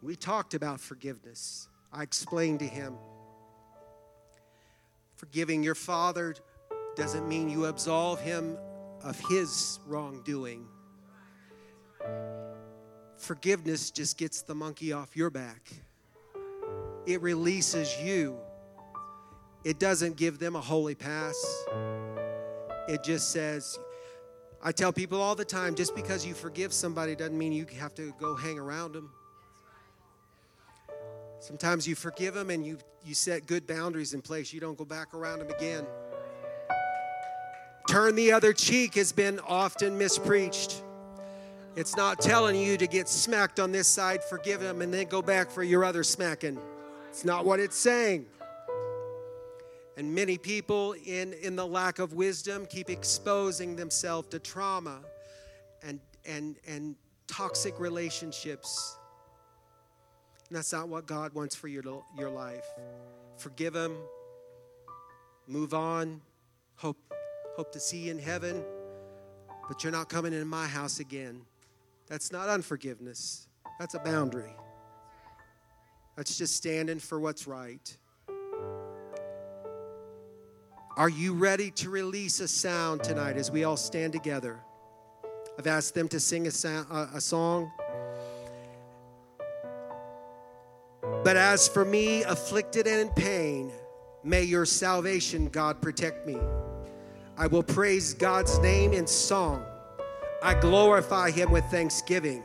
We 0.01 0.15
talked 0.15 0.53
about 0.53 0.79
forgiveness. 0.79 1.67
I 1.91 2.03
explained 2.03 2.59
to 2.59 2.67
him 2.67 2.95
forgiving 5.19 5.61
your 5.61 5.75
father 5.75 6.33
doesn't 6.95 7.27
mean 7.27 7.49
you 7.49 7.65
absolve 7.65 8.21
him 8.21 8.57
of 9.03 9.19
his 9.29 9.79
wrongdoing. 9.85 10.65
Forgiveness 13.17 13.91
just 13.91 14.17
gets 14.17 14.41
the 14.43 14.55
monkey 14.55 14.93
off 14.93 15.17
your 15.17 15.29
back, 15.29 15.73
it 17.05 17.21
releases 17.21 17.93
you. 18.01 18.37
It 19.65 19.77
doesn't 19.77 20.15
give 20.15 20.39
them 20.39 20.55
a 20.55 20.61
holy 20.61 20.95
pass. 20.95 21.35
It 22.87 23.03
just 23.03 23.31
says, 23.31 23.77
I 24.63 24.71
tell 24.71 24.93
people 24.93 25.21
all 25.21 25.35
the 25.35 25.43
time 25.43 25.75
just 25.75 25.93
because 25.95 26.25
you 26.25 26.33
forgive 26.33 26.71
somebody 26.71 27.13
doesn't 27.13 27.37
mean 27.37 27.51
you 27.51 27.65
have 27.77 27.93
to 27.95 28.13
go 28.19 28.37
hang 28.37 28.57
around 28.57 28.93
them. 28.93 29.11
Sometimes 31.39 31.87
you 31.87 31.95
forgive 31.95 32.33
them 32.33 32.49
and 32.49 32.65
you, 32.65 32.77
you 33.05 33.15
set 33.15 33.47
good 33.47 33.65
boundaries 33.65 34.13
in 34.13 34.21
place. 34.21 34.51
You 34.51 34.59
don't 34.59 34.77
go 34.77 34.85
back 34.85 35.13
around 35.13 35.39
them 35.39 35.49
again. 35.49 35.85
Turn 37.89 38.15
the 38.15 38.31
other 38.33 38.53
cheek 38.53 38.95
has 38.95 39.11
been 39.11 39.39
often 39.47 39.97
mispreached. 39.97 40.83
It's 41.75 41.95
not 41.95 42.19
telling 42.19 42.55
you 42.55 42.77
to 42.77 42.87
get 42.87 43.07
smacked 43.07 43.59
on 43.59 43.71
this 43.71 43.87
side, 43.87 44.23
forgive 44.23 44.59
them, 44.59 44.81
and 44.81 44.93
then 44.93 45.07
go 45.07 45.21
back 45.21 45.49
for 45.49 45.63
your 45.63 45.85
other 45.85 46.03
smacking. 46.03 46.59
It's 47.07 47.25
not 47.25 47.45
what 47.45 47.59
it's 47.59 47.77
saying. 47.77 48.25
And 49.97 50.13
many 50.13 50.37
people, 50.37 50.93
in, 51.05 51.33
in 51.33 51.55
the 51.55 51.65
lack 51.65 51.99
of 51.99 52.13
wisdom, 52.13 52.65
keep 52.65 52.89
exposing 52.89 53.75
themselves 53.75 54.27
to 54.29 54.39
trauma 54.39 54.99
and, 55.81 55.99
and, 56.25 56.57
and 56.67 56.95
toxic 57.27 57.79
relationships 57.79 58.98
that's 60.51 60.73
not 60.73 60.89
what 60.89 61.05
God 61.05 61.33
wants 61.33 61.55
for 61.55 61.67
your, 61.67 61.83
your 62.17 62.29
life. 62.29 62.65
Forgive 63.37 63.75
Him, 63.75 63.95
move 65.47 65.73
on, 65.73 66.21
hope, 66.75 66.97
hope 67.55 67.71
to 67.71 67.79
see 67.79 68.05
you 68.05 68.11
in 68.11 68.19
heaven, 68.19 68.63
but 69.67 69.83
you're 69.83 69.91
not 69.91 70.09
coming 70.09 70.33
in 70.33 70.47
my 70.47 70.67
house 70.67 70.99
again. 70.99 71.41
That's 72.07 72.31
not 72.31 72.49
unforgiveness, 72.49 73.47
that's 73.79 73.93
a 73.93 73.99
boundary. 73.99 74.55
That's 76.15 76.37
just 76.37 76.57
standing 76.57 76.99
for 76.99 77.17
what's 77.17 77.47
right. 77.47 77.95
Are 80.97 81.07
you 81.07 81.33
ready 81.33 81.71
to 81.71 81.89
release 81.89 82.41
a 82.41 82.47
sound 82.49 83.03
tonight 83.05 83.37
as 83.37 83.49
we 83.49 83.63
all 83.63 83.77
stand 83.77 84.11
together? 84.11 84.59
I've 85.57 85.67
asked 85.67 85.93
them 85.93 86.09
to 86.09 86.19
sing 86.19 86.45
a, 86.47 86.51
sound, 86.51 86.87
a 86.91 87.21
song. 87.21 87.71
But 91.23 91.35
as 91.35 91.67
for 91.67 91.83
me, 91.83 92.23
afflicted 92.23 92.87
and 92.87 93.01
in 93.01 93.09
pain, 93.09 93.71
may 94.23 94.43
your 94.43 94.65
salvation, 94.65 95.49
God, 95.49 95.81
protect 95.81 96.25
me. 96.25 96.37
I 97.37 97.47
will 97.47 97.63
praise 97.63 98.13
God's 98.13 98.57
name 98.59 98.93
in 98.93 99.05
song. 99.05 99.63
I 100.41 100.53
glorify 100.53 101.31
him 101.31 101.51
with 101.51 101.65
thanksgiving. 101.65 102.43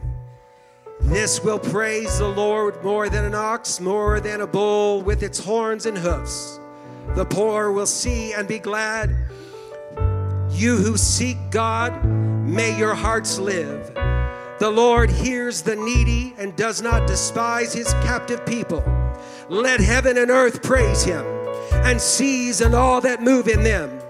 This 1.01 1.43
will 1.43 1.59
praise 1.59 2.18
the 2.18 2.29
Lord 2.29 2.83
more 2.83 3.09
than 3.09 3.25
an 3.25 3.35
ox, 3.35 3.81
more 3.81 4.20
than 4.20 4.41
a 4.41 4.47
bull 4.47 5.03
with 5.03 5.22
its 5.22 5.39
horns 5.39 5.87
and 5.87 5.97
hoofs. 5.97 6.59
The 7.14 7.25
poor 7.25 7.70
will 7.70 7.87
see 7.87 8.33
and 8.33 8.49
be 8.49 8.59
glad. 8.59 9.14
You 10.51 10.77
who 10.77 10.97
seek 10.97 11.37
God, 11.51 12.05
may 12.05 12.77
your 12.77 12.95
hearts 12.95 13.39
live. 13.39 13.93
The 14.64 14.70
Lord 14.70 15.10
hears 15.10 15.60
the 15.60 15.76
needy 15.76 16.34
and 16.38 16.56
does 16.56 16.80
not 16.80 17.06
despise 17.06 17.74
his 17.74 17.92
captive 18.02 18.46
people. 18.46 18.82
Let 19.50 19.78
heaven 19.78 20.16
and 20.16 20.30
earth 20.30 20.62
praise 20.62 21.04
him, 21.04 21.22
and 21.84 22.00
seas 22.00 22.62
and 22.62 22.74
all 22.74 23.02
that 23.02 23.22
move 23.22 23.46
in 23.46 23.62
them. 23.62 24.00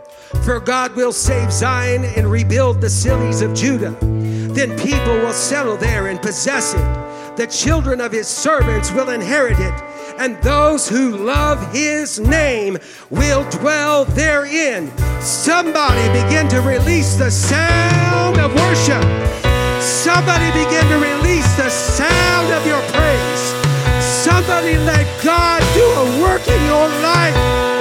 For 0.45 0.61
God 0.61 0.95
will 0.95 1.11
save 1.11 1.51
Zion 1.51 2.05
and 2.05 2.31
rebuild 2.31 2.81
the 2.81 2.89
cities 2.89 3.43
of 3.43 3.53
Judah. 3.53 3.97
Then 4.01 4.79
people 4.79 5.19
will 5.19 5.33
settle 5.33 5.77
there 5.77 6.07
and 6.07 6.23
possess 6.23 6.73
it. 6.73 7.37
The 7.37 7.49
children 7.49 8.01
of 8.01 8.13
his 8.13 8.29
servants 8.29 8.93
will 8.93 9.11
inherit 9.11 9.59
it, 9.59 9.83
and 10.19 10.41
those 10.41 10.89
who 10.89 11.17
love 11.17 11.73
his 11.73 12.21
name 12.21 12.79
will 13.11 13.43
dwell 13.51 14.05
therein. 14.05 14.97
Somebody 15.21 16.07
begin 16.23 16.47
to 16.47 16.61
release 16.61 17.17
the 17.17 17.33
sound 17.33 18.39
of 18.39 18.55
worship. 18.55 19.44
Somebody 19.85 20.51
begin 20.53 20.89
to 20.89 20.97
release 20.97 21.55
the 21.57 21.69
sound 21.69 22.51
of 22.53 22.67
your 22.67 22.81
praise. 22.89 23.43
Somebody 24.03 24.79
let 24.79 25.05
God 25.23 25.63
do 25.75 25.85
a 25.85 26.23
work 26.23 26.49
in 26.49 26.65
your 26.65 26.89
life. 27.03 27.74